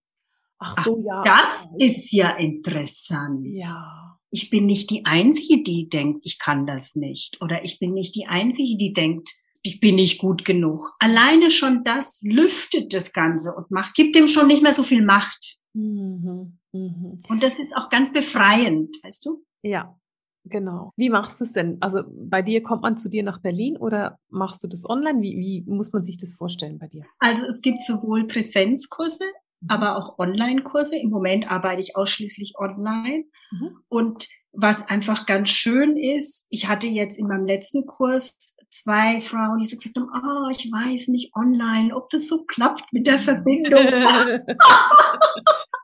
Ach 0.58 0.84
so, 0.84 1.02
ja. 1.06 1.22
das 1.24 1.68
ist 1.78 2.12
ja 2.12 2.36
interessant. 2.36 3.46
Ja. 3.50 4.18
Ich 4.30 4.50
bin 4.50 4.66
nicht 4.66 4.90
die 4.90 5.06
Einzige, 5.06 5.62
die 5.62 5.88
denkt, 5.88 6.20
ich 6.24 6.38
kann 6.38 6.66
das 6.66 6.94
nicht. 6.94 7.40
Oder 7.42 7.64
ich 7.64 7.78
bin 7.78 7.94
nicht 7.94 8.14
die 8.14 8.26
Einzige, 8.26 8.76
die 8.76 8.92
denkt, 8.92 9.30
ich 9.62 9.80
bin 9.80 9.96
nicht 9.96 10.18
gut 10.18 10.44
genug. 10.44 10.94
Alleine 10.98 11.50
schon 11.50 11.84
das 11.84 12.20
lüftet 12.22 12.94
das 12.94 13.12
Ganze 13.12 13.54
und 13.54 13.70
macht, 13.70 13.94
gibt 13.94 14.14
dem 14.14 14.26
schon 14.26 14.46
nicht 14.46 14.62
mehr 14.62 14.72
so 14.72 14.82
viel 14.82 15.04
Macht. 15.04 15.58
Mhm. 15.74 16.58
Mhm. 16.72 17.22
Und 17.28 17.42
das 17.42 17.58
ist 17.58 17.76
auch 17.76 17.90
ganz 17.90 18.12
befreiend, 18.12 18.96
weißt 19.02 19.26
du? 19.26 19.44
Ja, 19.62 19.96
genau. 20.44 20.92
Wie 20.96 21.10
machst 21.10 21.40
du 21.40 21.44
es 21.44 21.52
denn? 21.52 21.76
Also 21.80 22.02
bei 22.08 22.42
dir 22.42 22.62
kommt 22.62 22.82
man 22.82 22.96
zu 22.96 23.08
dir 23.08 23.22
nach 23.22 23.40
Berlin 23.40 23.76
oder 23.76 24.18
machst 24.28 24.64
du 24.64 24.68
das 24.68 24.88
online? 24.88 25.20
Wie, 25.20 25.36
wie 25.36 25.64
muss 25.70 25.92
man 25.92 26.02
sich 26.02 26.16
das 26.16 26.36
vorstellen 26.36 26.78
bei 26.78 26.88
dir? 26.88 27.04
Also 27.18 27.46
es 27.46 27.60
gibt 27.60 27.82
sowohl 27.82 28.26
Präsenzkurse, 28.26 29.24
mhm. 29.60 29.70
aber 29.70 29.96
auch 29.96 30.18
Online-Kurse. 30.18 30.96
Im 30.98 31.10
Moment 31.10 31.50
arbeite 31.50 31.82
ich 31.82 31.96
ausschließlich 31.96 32.54
online. 32.58 33.24
Mhm. 33.50 33.76
Und 33.88 34.26
was 34.52 34.88
einfach 34.88 35.26
ganz 35.26 35.50
schön 35.50 35.96
ist, 35.96 36.46
ich 36.50 36.68
hatte 36.68 36.86
jetzt 36.86 37.18
in 37.18 37.28
meinem 37.28 37.46
letzten 37.46 37.86
Kurs 37.86 38.56
zwei 38.68 39.20
Frauen, 39.20 39.58
die 39.58 39.66
so 39.66 39.76
gesagt 39.76 39.96
haben, 39.96 40.08
oh, 40.12 40.50
ich 40.50 40.70
weiß 40.70 41.08
nicht 41.08 41.32
online, 41.36 41.94
ob 41.94 42.08
das 42.10 42.26
so 42.26 42.44
klappt 42.44 42.92
mit 42.92 43.06
der 43.06 43.18
Verbindung. 43.18 43.86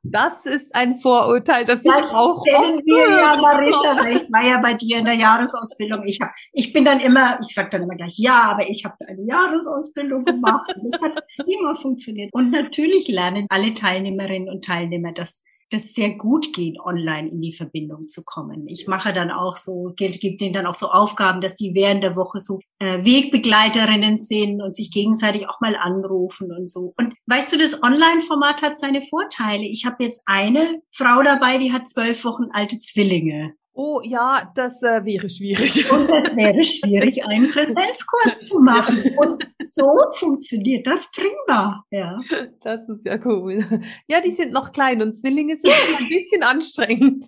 Das 0.09 0.47
ist 0.47 0.73
ein 0.75 0.95
Vorurteil, 0.95 1.65
das, 1.65 1.83
das 1.83 2.07
ich 2.07 2.15
auch 2.15 2.45
kennen 2.45 2.79
wir 2.85 3.11
ja, 3.11 3.37
Marissa, 3.37 4.05
weil 4.05 4.19
ich 4.19 4.33
war 4.33 4.45
ja 4.45 4.61
bei 4.61 4.75
dir 4.75 4.99
in 4.99 5.05
der 5.05 5.15
Jahresausbildung. 5.15 6.05
Ich 6.05 6.21
hab, 6.21 6.31
ich 6.53 6.73
bin 6.73 6.85
dann 6.85 7.01
immer, 7.01 7.39
ich 7.41 7.53
sage 7.53 7.71
dann 7.71 7.83
immer 7.83 7.97
gleich, 7.97 8.15
ja, 8.17 8.43
aber 8.43 8.69
ich 8.69 8.85
habe 8.85 8.95
eine 9.07 9.25
Jahresausbildung 9.27 10.25
gemacht. 10.25 10.73
Und 10.77 10.93
das 10.93 11.03
hat 11.03 11.25
immer 11.47 11.75
funktioniert. 11.75 12.33
Und 12.33 12.51
natürlich 12.51 13.09
lernen 13.09 13.47
alle 13.49 13.75
Teilnehmerinnen 13.75 14.49
und 14.49 14.65
Teilnehmer 14.65 15.13
das 15.13 15.43
das 15.71 15.95
sehr 15.95 16.17
gut 16.17 16.53
gehen, 16.53 16.81
online 16.81 17.29
in 17.29 17.41
die 17.41 17.53
Verbindung 17.53 18.07
zu 18.07 18.23
kommen. 18.25 18.69
Ich 18.69 18.87
mache 18.87 19.13
dann 19.13 19.31
auch 19.31 19.57
so, 19.57 19.93
gebe 19.97 20.37
denen 20.37 20.53
dann 20.53 20.67
auch 20.67 20.75
so 20.75 20.91
Aufgaben, 20.91 21.41
dass 21.41 21.57
die 21.57 21.75
während 21.75 22.05
der 22.05 22.17
Woche 22.17 22.41
so 22.41 22.61
äh, 22.79 23.05
Wegbegleiterinnen 23.05 24.17
sind 24.17 24.63
und 24.63 24.77
sich 24.77 24.91
gegenseitig 24.91 25.49
auch 25.49 25.61
mal 25.61 25.77
anrufen 25.77 26.53
und 26.53 26.71
so. 26.71 26.95
Und 26.99 27.15
weißt 27.27 27.53
du, 27.53 27.59
das 27.59 27.83
Online-Format 27.83 28.63
hat 28.63 28.79
seine 28.79 29.01
Vorteile. 29.01 29.65
Ich 29.65 29.85
habe 29.85 30.05
jetzt 30.05 30.23
eine 30.27 30.81
Frau 30.93 31.23
dabei, 31.23 31.59
die 31.59 31.73
hat 31.73 31.89
zwölf 31.89 32.25
Wochen 32.25 32.51
alte 32.53 32.79
Zwillinge. 32.79 33.55
Oh 33.79 34.01
ja, 34.03 34.51
das 34.55 34.83
äh, 34.83 35.05
wäre 35.05 35.29
schwierig. 35.29 35.91
Und 35.93 36.09
das 36.09 36.35
wäre 36.35 36.65
schwierig, 36.65 37.23
einen 37.27 37.51
Präsenzkurs 37.51 38.49
zu 38.49 38.59
machen. 38.61 39.15
Und 39.19 39.47
so 39.69 39.95
funktioniert 40.15 40.87
das 40.87 41.11
prima. 41.11 41.85
Ja. 41.91 42.19
Das 42.63 42.89
ist 42.89 43.05
ja 43.05 43.19
cool. 43.27 43.65
Ja, 44.09 44.23
die 44.23 44.31
sind 44.31 44.53
noch 44.53 44.73
klein 44.73 45.03
und 45.03 45.17
Zwillinge 45.19 45.59
sind 45.59 45.73
ein 45.73 46.09
bisschen 46.09 46.43
anstrengend. 46.43 47.27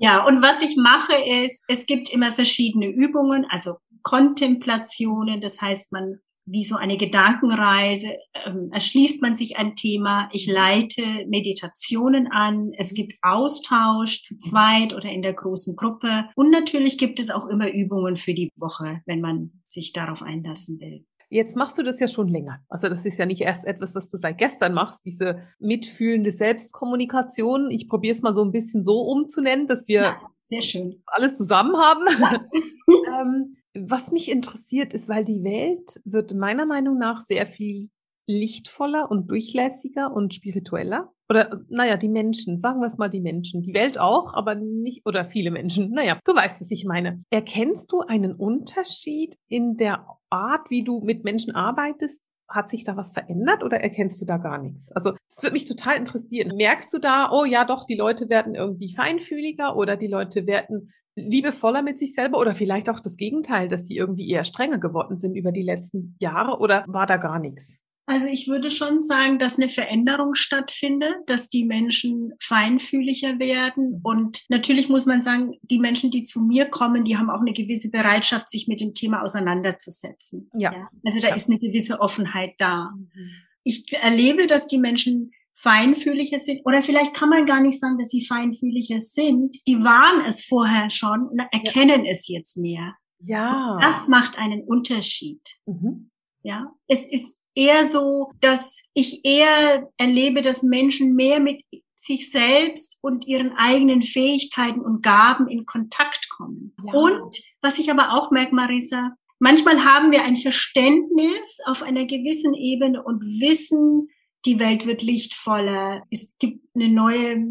Ja, 0.00 0.26
und 0.26 0.42
was 0.42 0.60
ich 0.60 0.76
mache 0.76 1.14
ist, 1.44 1.64
es 1.68 1.86
gibt 1.86 2.12
immer 2.12 2.30
verschiedene 2.32 2.88
Übungen, 2.88 3.46
also 3.48 3.76
Kontemplationen. 4.02 5.40
Das 5.40 5.62
heißt, 5.62 5.92
man 5.92 6.20
wie 6.46 6.64
so 6.64 6.76
eine 6.76 6.96
Gedankenreise, 6.96 8.16
ähm, 8.44 8.70
erschließt 8.72 9.22
man 9.22 9.34
sich 9.34 9.56
ein 9.56 9.76
Thema. 9.76 10.28
Ich 10.32 10.46
leite 10.46 11.02
Meditationen 11.28 12.30
an. 12.30 12.72
Es 12.76 12.94
gibt 12.94 13.14
Austausch 13.22 14.22
zu 14.22 14.38
zweit 14.38 14.94
oder 14.94 15.10
in 15.10 15.22
der 15.22 15.34
großen 15.34 15.76
Gruppe. 15.76 16.26
Und 16.36 16.50
natürlich 16.50 16.98
gibt 16.98 17.18
es 17.20 17.30
auch 17.30 17.46
immer 17.46 17.72
Übungen 17.72 18.16
für 18.16 18.34
die 18.34 18.50
Woche, 18.56 19.00
wenn 19.06 19.20
man 19.20 19.62
sich 19.66 19.92
darauf 19.92 20.22
einlassen 20.22 20.80
will. 20.80 21.04
Jetzt 21.30 21.56
machst 21.56 21.78
du 21.78 21.82
das 21.82 21.98
ja 21.98 22.06
schon 22.06 22.28
länger. 22.28 22.60
Also 22.68 22.88
das 22.88 23.04
ist 23.04 23.18
ja 23.18 23.26
nicht 23.26 23.40
erst 23.40 23.64
etwas, 23.66 23.94
was 23.94 24.08
du 24.08 24.16
seit 24.16 24.38
gestern 24.38 24.74
machst, 24.74 25.04
diese 25.04 25.40
mitfühlende 25.58 26.30
Selbstkommunikation. 26.30 27.70
Ich 27.70 27.88
probiere 27.88 28.14
es 28.14 28.22
mal 28.22 28.34
so 28.34 28.44
ein 28.44 28.52
bisschen 28.52 28.84
so 28.84 29.00
umzunennen, 29.00 29.66
dass 29.66 29.88
wir 29.88 30.02
ja, 30.02 30.20
sehr 30.42 30.62
schön. 30.62 31.00
alles 31.06 31.36
zusammen 31.36 31.76
haben. 31.76 32.04
Ähm, 33.08 33.56
was 33.74 34.12
mich 34.12 34.30
interessiert 34.30 34.94
ist, 34.94 35.08
weil 35.08 35.24
die 35.24 35.42
Welt 35.42 36.00
wird 36.04 36.34
meiner 36.34 36.66
Meinung 36.66 36.98
nach 36.98 37.20
sehr 37.20 37.46
viel 37.46 37.90
lichtvoller 38.26 39.10
und 39.10 39.30
durchlässiger 39.30 40.12
und 40.12 40.34
spiritueller. 40.34 41.12
Oder, 41.28 41.50
naja, 41.68 41.96
die 41.96 42.08
Menschen, 42.08 42.58
sagen 42.58 42.80
wir 42.80 42.88
es 42.88 42.98
mal 42.98 43.08
die 43.08 43.20
Menschen. 43.20 43.62
Die 43.62 43.74
Welt 43.74 43.98
auch, 43.98 44.34
aber 44.34 44.54
nicht, 44.54 45.06
oder 45.06 45.24
viele 45.24 45.50
Menschen. 45.50 45.90
Naja, 45.90 46.18
du 46.24 46.34
weißt, 46.34 46.60
was 46.60 46.70
ich 46.70 46.84
meine. 46.84 47.20
Erkennst 47.30 47.90
du 47.92 48.00
einen 48.00 48.34
Unterschied 48.34 49.36
in 49.48 49.76
der 49.76 50.06
Art, 50.30 50.70
wie 50.70 50.84
du 50.84 51.00
mit 51.00 51.24
Menschen 51.24 51.54
arbeitest? 51.54 52.22
Hat 52.46 52.70
sich 52.70 52.84
da 52.84 52.96
was 52.96 53.12
verändert 53.12 53.62
oder 53.62 53.80
erkennst 53.80 54.20
du 54.20 54.26
da 54.26 54.36
gar 54.36 54.58
nichts? 54.58 54.92
Also, 54.92 55.14
es 55.28 55.42
würde 55.42 55.54
mich 55.54 55.66
total 55.66 55.96
interessieren. 55.96 56.56
Merkst 56.56 56.92
du 56.92 56.98
da, 56.98 57.30
oh 57.32 57.44
ja, 57.44 57.64
doch, 57.64 57.86
die 57.86 57.96
Leute 57.96 58.28
werden 58.28 58.54
irgendwie 58.54 58.92
feinfühliger 58.94 59.76
oder 59.76 59.96
die 59.96 60.08
Leute 60.08 60.46
werden 60.46 60.92
liebevoller 61.16 61.82
mit 61.82 61.98
sich 61.98 62.14
selber 62.14 62.38
oder 62.38 62.54
vielleicht 62.54 62.88
auch 62.88 63.00
das 63.00 63.16
Gegenteil, 63.16 63.68
dass 63.68 63.86
sie 63.86 63.96
irgendwie 63.96 64.28
eher 64.28 64.44
strenger 64.44 64.78
geworden 64.78 65.16
sind 65.16 65.36
über 65.36 65.52
die 65.52 65.62
letzten 65.62 66.16
Jahre 66.20 66.58
oder 66.58 66.84
war 66.88 67.06
da 67.06 67.16
gar 67.16 67.38
nichts? 67.38 67.80
Also 68.06 68.26
ich 68.26 68.48
würde 68.48 68.70
schon 68.70 69.00
sagen, 69.00 69.38
dass 69.38 69.58
eine 69.58 69.70
Veränderung 69.70 70.34
stattfindet, 70.34 71.16
dass 71.26 71.48
die 71.48 71.64
Menschen 71.64 72.34
feinfühliger 72.38 73.38
werden. 73.38 74.00
Und 74.02 74.44
natürlich 74.50 74.90
muss 74.90 75.06
man 75.06 75.22
sagen, 75.22 75.52
die 75.62 75.78
Menschen, 75.78 76.10
die 76.10 76.22
zu 76.22 76.42
mir 76.42 76.66
kommen, 76.66 77.04
die 77.04 77.16
haben 77.16 77.30
auch 77.30 77.40
eine 77.40 77.54
gewisse 77.54 77.90
Bereitschaft, 77.90 78.50
sich 78.50 78.68
mit 78.68 78.82
dem 78.82 78.92
Thema 78.92 79.22
auseinanderzusetzen. 79.22 80.50
Ja. 80.54 80.72
ja. 80.72 80.88
Also 81.06 81.20
da 81.20 81.28
ja. 81.28 81.34
ist 81.34 81.48
eine 81.48 81.58
gewisse 81.58 82.00
Offenheit 82.00 82.52
da. 82.58 82.90
Mhm. 82.94 83.30
Ich 83.62 83.90
erlebe, 83.94 84.46
dass 84.46 84.66
die 84.66 84.78
Menschen 84.78 85.30
feinfühliger 85.54 86.38
sind. 86.38 86.60
Oder 86.64 86.82
vielleicht 86.82 87.14
kann 87.14 87.28
man 87.28 87.46
gar 87.46 87.60
nicht 87.60 87.78
sagen, 87.78 87.98
dass 87.98 88.10
sie 88.10 88.26
feinfühliger 88.26 89.00
sind. 89.00 89.56
Die 89.66 89.82
waren 89.82 90.24
es 90.26 90.44
vorher 90.44 90.90
schon 90.90 91.28
und 91.28 91.38
erkennen 91.52 92.04
ja. 92.04 92.10
es 92.10 92.28
jetzt 92.28 92.56
mehr. 92.56 92.94
Ja. 93.20 93.78
Das 93.80 94.08
macht 94.08 94.36
einen 94.36 94.62
Unterschied. 94.64 95.40
Mhm. 95.66 96.10
Ja. 96.42 96.72
Es 96.88 97.10
ist 97.10 97.40
eher 97.54 97.84
so, 97.84 98.30
dass 98.40 98.84
ich 98.94 99.24
eher 99.24 99.88
erlebe, 99.96 100.42
dass 100.42 100.62
Menschen 100.62 101.14
mehr 101.14 101.40
mit 101.40 101.62
sich 101.94 102.30
selbst 102.30 102.98
und 103.00 103.26
ihren 103.26 103.52
eigenen 103.52 104.02
Fähigkeiten 104.02 104.80
und 104.80 105.02
Gaben 105.02 105.48
in 105.48 105.64
Kontakt 105.64 106.28
kommen. 106.28 106.74
Ja. 106.84 106.92
Und 106.92 107.36
was 107.62 107.78
ich 107.78 107.90
aber 107.90 108.12
auch 108.12 108.30
merke, 108.30 108.54
Marisa, 108.54 109.12
manchmal 109.38 109.84
haben 109.84 110.10
wir 110.10 110.22
ein 110.22 110.36
Verständnis 110.36 111.60
auf 111.64 111.82
einer 111.82 112.04
gewissen 112.04 112.52
Ebene 112.54 113.02
und 113.02 113.22
wissen, 113.22 114.08
die 114.46 114.60
Welt 114.60 114.86
wird 114.86 115.02
lichtvoller, 115.02 116.02
es 116.10 116.34
gibt 116.38 116.64
eine 116.74 116.88
neue 116.88 117.44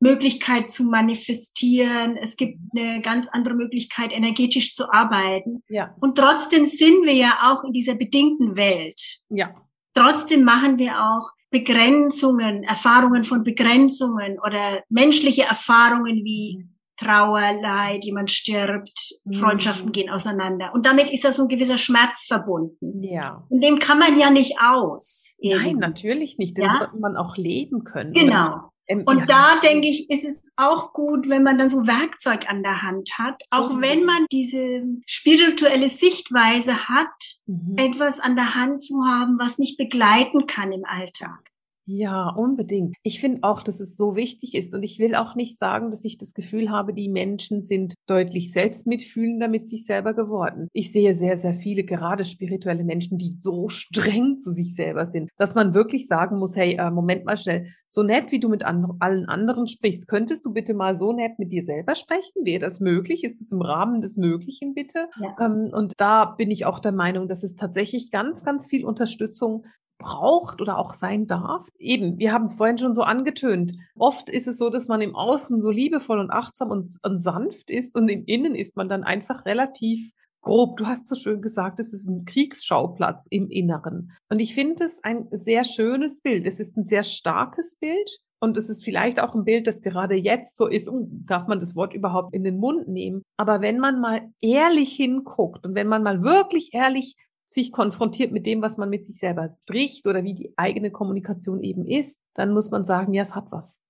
Möglichkeit 0.00 0.70
zu 0.70 0.84
manifestieren, 0.84 2.16
es 2.16 2.36
gibt 2.36 2.58
eine 2.74 3.02
ganz 3.02 3.28
andere 3.28 3.54
Möglichkeit, 3.54 4.12
energetisch 4.12 4.74
zu 4.74 4.90
arbeiten. 4.90 5.62
Ja. 5.68 5.94
Und 6.00 6.16
trotzdem 6.16 6.64
sind 6.64 7.04
wir 7.04 7.12
ja 7.12 7.38
auch 7.44 7.64
in 7.64 7.72
dieser 7.72 7.94
bedingten 7.94 8.56
Welt. 8.56 9.20
Ja. 9.28 9.54
Trotzdem 9.94 10.44
machen 10.44 10.78
wir 10.78 11.02
auch 11.02 11.30
Begrenzungen, 11.50 12.62
Erfahrungen 12.62 13.24
von 13.24 13.44
Begrenzungen 13.44 14.38
oder 14.38 14.82
menschliche 14.88 15.42
Erfahrungen 15.42 16.24
wie 16.24 16.64
Trauer, 17.00 17.60
Leid, 17.62 18.04
jemand 18.04 18.30
stirbt, 18.30 19.14
mhm. 19.24 19.32
Freundschaften 19.32 19.92
gehen 19.92 20.10
auseinander. 20.10 20.70
Und 20.74 20.84
damit 20.84 21.10
ist 21.10 21.24
da 21.24 21.32
so 21.32 21.42
ein 21.42 21.48
gewisser 21.48 21.78
Schmerz 21.78 22.26
verbunden. 22.26 23.02
Ja. 23.02 23.46
Und 23.48 23.64
dem 23.64 23.78
kann 23.78 23.98
man 23.98 24.18
ja 24.18 24.30
nicht 24.30 24.56
aus. 24.60 25.36
Eben. 25.40 25.62
Nein, 25.62 25.76
natürlich 25.76 26.36
nicht. 26.36 26.58
Den 26.58 26.64
ja? 26.64 26.72
sollte 26.72 26.98
man 26.98 27.16
auch 27.16 27.36
leben 27.36 27.84
können. 27.84 28.12
Genau. 28.12 28.70
Ähm, 28.86 29.04
und 29.06 29.20
ja. 29.20 29.26
da 29.26 29.60
denke 29.60 29.88
ich, 29.88 30.10
ist 30.10 30.26
es 30.26 30.52
auch 30.56 30.92
gut, 30.92 31.28
wenn 31.28 31.42
man 31.42 31.56
dann 31.56 31.70
so 31.70 31.86
Werkzeug 31.86 32.50
an 32.50 32.62
der 32.62 32.82
Hand 32.82 33.10
hat, 33.18 33.42
auch 33.50 33.72
mhm. 33.72 33.82
wenn 33.82 34.04
man 34.04 34.26
diese 34.30 34.82
spirituelle 35.06 35.88
Sichtweise 35.88 36.88
hat, 36.88 37.38
mhm. 37.46 37.76
etwas 37.78 38.20
an 38.20 38.36
der 38.36 38.54
Hand 38.56 38.82
zu 38.82 39.04
haben, 39.06 39.38
was 39.38 39.58
mich 39.58 39.76
begleiten 39.78 40.46
kann 40.46 40.72
im 40.72 40.84
Alltag. 40.84 41.50
Ja, 41.92 42.28
unbedingt. 42.28 42.94
Ich 43.02 43.20
finde 43.20 43.40
auch, 43.42 43.64
dass 43.64 43.80
es 43.80 43.96
so 43.96 44.14
wichtig 44.14 44.54
ist. 44.54 44.74
Und 44.76 44.84
ich 44.84 45.00
will 45.00 45.16
auch 45.16 45.34
nicht 45.34 45.58
sagen, 45.58 45.90
dass 45.90 46.04
ich 46.04 46.18
das 46.18 46.34
Gefühl 46.34 46.70
habe, 46.70 46.94
die 46.94 47.08
Menschen 47.08 47.60
sind 47.62 47.94
deutlich 48.06 48.52
selbstmitfühlender 48.52 49.48
mit 49.48 49.66
sich 49.66 49.86
selber 49.86 50.14
geworden. 50.14 50.68
Ich 50.72 50.92
sehe 50.92 51.16
sehr, 51.16 51.36
sehr 51.36 51.52
viele, 51.52 51.82
gerade 51.82 52.24
spirituelle 52.24 52.84
Menschen, 52.84 53.18
die 53.18 53.32
so 53.32 53.68
streng 53.68 54.38
zu 54.38 54.52
sich 54.52 54.76
selber 54.76 55.04
sind, 55.04 55.30
dass 55.36 55.56
man 55.56 55.74
wirklich 55.74 56.06
sagen 56.06 56.38
muss, 56.38 56.54
hey, 56.54 56.76
äh, 56.78 56.92
Moment 56.92 57.24
mal 57.24 57.36
schnell, 57.36 57.66
so 57.88 58.04
nett, 58.04 58.30
wie 58.30 58.38
du 58.38 58.48
mit 58.48 58.62
and 58.62 58.86
allen 59.00 59.28
anderen 59.28 59.66
sprichst, 59.66 60.06
könntest 60.06 60.46
du 60.46 60.52
bitte 60.52 60.74
mal 60.74 60.94
so 60.94 61.12
nett 61.12 61.40
mit 61.40 61.50
dir 61.50 61.64
selber 61.64 61.96
sprechen? 61.96 62.44
Wäre 62.44 62.60
das 62.60 62.78
möglich? 62.78 63.24
Ist 63.24 63.40
es 63.40 63.50
im 63.50 63.62
Rahmen 63.62 64.00
des 64.00 64.16
Möglichen, 64.16 64.74
bitte? 64.74 65.08
Ja. 65.20 65.34
Ähm, 65.44 65.70
und 65.72 65.94
da 65.96 66.24
bin 66.24 66.52
ich 66.52 66.66
auch 66.66 66.78
der 66.78 66.92
Meinung, 66.92 67.26
dass 67.26 67.42
es 67.42 67.56
tatsächlich 67.56 68.12
ganz, 68.12 68.44
ganz 68.44 68.66
viel 68.68 68.84
Unterstützung 68.84 69.64
braucht 70.00 70.60
oder 70.60 70.78
auch 70.78 70.92
sein 70.92 71.28
darf. 71.28 71.68
Eben, 71.78 72.18
wir 72.18 72.32
haben 72.32 72.44
es 72.44 72.56
vorhin 72.56 72.78
schon 72.78 72.94
so 72.94 73.02
angetönt. 73.02 73.72
Oft 73.96 74.28
ist 74.28 74.48
es 74.48 74.58
so, 74.58 74.70
dass 74.70 74.88
man 74.88 75.00
im 75.00 75.14
Außen 75.14 75.60
so 75.60 75.70
liebevoll 75.70 76.18
und 76.18 76.30
achtsam 76.30 76.70
und, 76.70 76.90
und 77.02 77.18
sanft 77.18 77.70
ist 77.70 77.94
und 77.94 78.08
im 78.08 78.24
Innen 78.24 78.56
ist 78.56 78.76
man 78.76 78.88
dann 78.88 79.04
einfach 79.04 79.44
relativ 79.44 80.10
grob. 80.40 80.76
Du 80.78 80.86
hast 80.86 81.06
so 81.06 81.14
schön 81.14 81.42
gesagt, 81.42 81.78
es 81.80 81.92
ist 81.92 82.08
ein 82.08 82.24
Kriegsschauplatz 82.24 83.26
im 83.30 83.48
Inneren. 83.50 84.12
Und 84.28 84.40
ich 84.40 84.54
finde 84.54 84.84
es 84.84 85.04
ein 85.04 85.28
sehr 85.30 85.64
schönes 85.64 86.20
Bild. 86.20 86.46
Es 86.46 86.58
ist 86.60 86.76
ein 86.76 86.84
sehr 86.84 87.02
starkes 87.02 87.76
Bild. 87.76 88.18
Und 88.42 88.56
es 88.56 88.70
ist 88.70 88.84
vielleicht 88.84 89.20
auch 89.20 89.34
ein 89.34 89.44
Bild, 89.44 89.66
das 89.66 89.82
gerade 89.82 90.14
jetzt 90.14 90.56
so 90.56 90.66
ist, 90.66 90.88
uh, 90.88 91.06
darf 91.26 91.46
man 91.46 91.60
das 91.60 91.76
Wort 91.76 91.92
überhaupt 91.92 92.34
in 92.34 92.42
den 92.42 92.56
Mund 92.56 92.88
nehmen. 92.88 93.22
Aber 93.36 93.60
wenn 93.60 93.78
man 93.78 94.00
mal 94.00 94.22
ehrlich 94.40 94.92
hinguckt 94.92 95.66
und 95.66 95.74
wenn 95.74 95.88
man 95.88 96.02
mal 96.02 96.22
wirklich 96.22 96.70
ehrlich 96.72 97.16
sich 97.50 97.72
konfrontiert 97.72 98.30
mit 98.30 98.46
dem, 98.46 98.62
was 98.62 98.76
man 98.76 98.88
mit 98.88 99.04
sich 99.04 99.18
selber 99.18 99.48
spricht 99.48 100.06
oder 100.06 100.22
wie 100.22 100.34
die 100.34 100.52
eigene 100.56 100.92
Kommunikation 100.92 101.60
eben 101.62 101.84
ist, 101.84 102.20
dann 102.34 102.52
muss 102.52 102.70
man 102.70 102.84
sagen, 102.84 103.12
ja, 103.12 103.24
es 103.24 103.34
hat 103.34 103.50
was. 103.50 103.82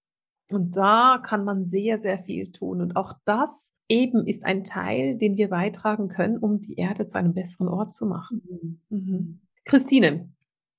Und 0.50 0.76
da 0.76 1.20
kann 1.22 1.44
man 1.44 1.64
sehr, 1.64 1.98
sehr 1.98 2.18
viel 2.18 2.52
tun. 2.52 2.80
Und 2.80 2.96
auch 2.96 3.12
das 3.26 3.72
eben 3.88 4.26
ist 4.26 4.46
ein 4.46 4.64
Teil, 4.64 5.18
den 5.18 5.36
wir 5.36 5.50
beitragen 5.50 6.08
können, 6.08 6.38
um 6.38 6.60
die 6.60 6.76
Erde 6.76 7.06
zu 7.06 7.18
einem 7.18 7.34
besseren 7.34 7.68
Ort 7.68 7.92
zu 7.92 8.06
machen. 8.06 8.42
Mhm. 8.48 8.80
Mhm. 8.88 9.40
Christine, 9.66 10.32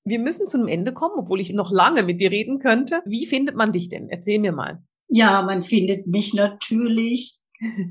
wir 0.04 0.18
müssen 0.18 0.48
zu 0.48 0.58
einem 0.58 0.68
Ende 0.68 0.92
kommen, 0.92 1.14
obwohl 1.16 1.40
ich 1.40 1.52
noch 1.52 1.70
lange 1.70 2.02
mit 2.02 2.20
dir 2.20 2.32
reden 2.32 2.58
könnte. 2.58 3.00
Wie 3.06 3.26
findet 3.26 3.54
man 3.54 3.70
dich 3.70 3.88
denn? 3.88 4.08
Erzähl 4.08 4.40
mir 4.40 4.52
mal. 4.52 4.82
Ja, 5.06 5.42
man 5.42 5.62
findet 5.62 6.08
mich 6.08 6.34
natürlich 6.34 7.41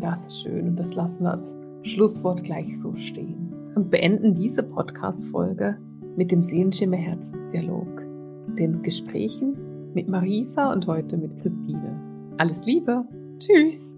Das 0.00 0.26
ist 0.26 0.42
schön 0.42 0.68
und 0.68 0.76
das 0.76 0.94
lassen 0.94 1.22
wir 1.22 1.32
als 1.32 1.56
Schlusswort 1.82 2.44
gleich 2.44 2.78
so 2.80 2.94
stehen. 2.96 3.52
Und 3.74 3.90
beenden 3.90 4.34
diese 4.34 4.62
Podcast-Folge 4.62 5.78
mit 6.16 6.32
dem 6.32 6.42
Sehenschimmer 6.42 6.96
Herzensdialog, 6.96 8.03
den 8.56 8.82
Gesprächen 8.82 9.56
mit 9.94 10.08
Marisa 10.08 10.72
und 10.72 10.86
heute 10.86 11.16
mit 11.16 11.36
Christine. 11.40 12.00
Alles 12.38 12.64
Liebe. 12.66 13.04
Tschüss. 13.38 13.94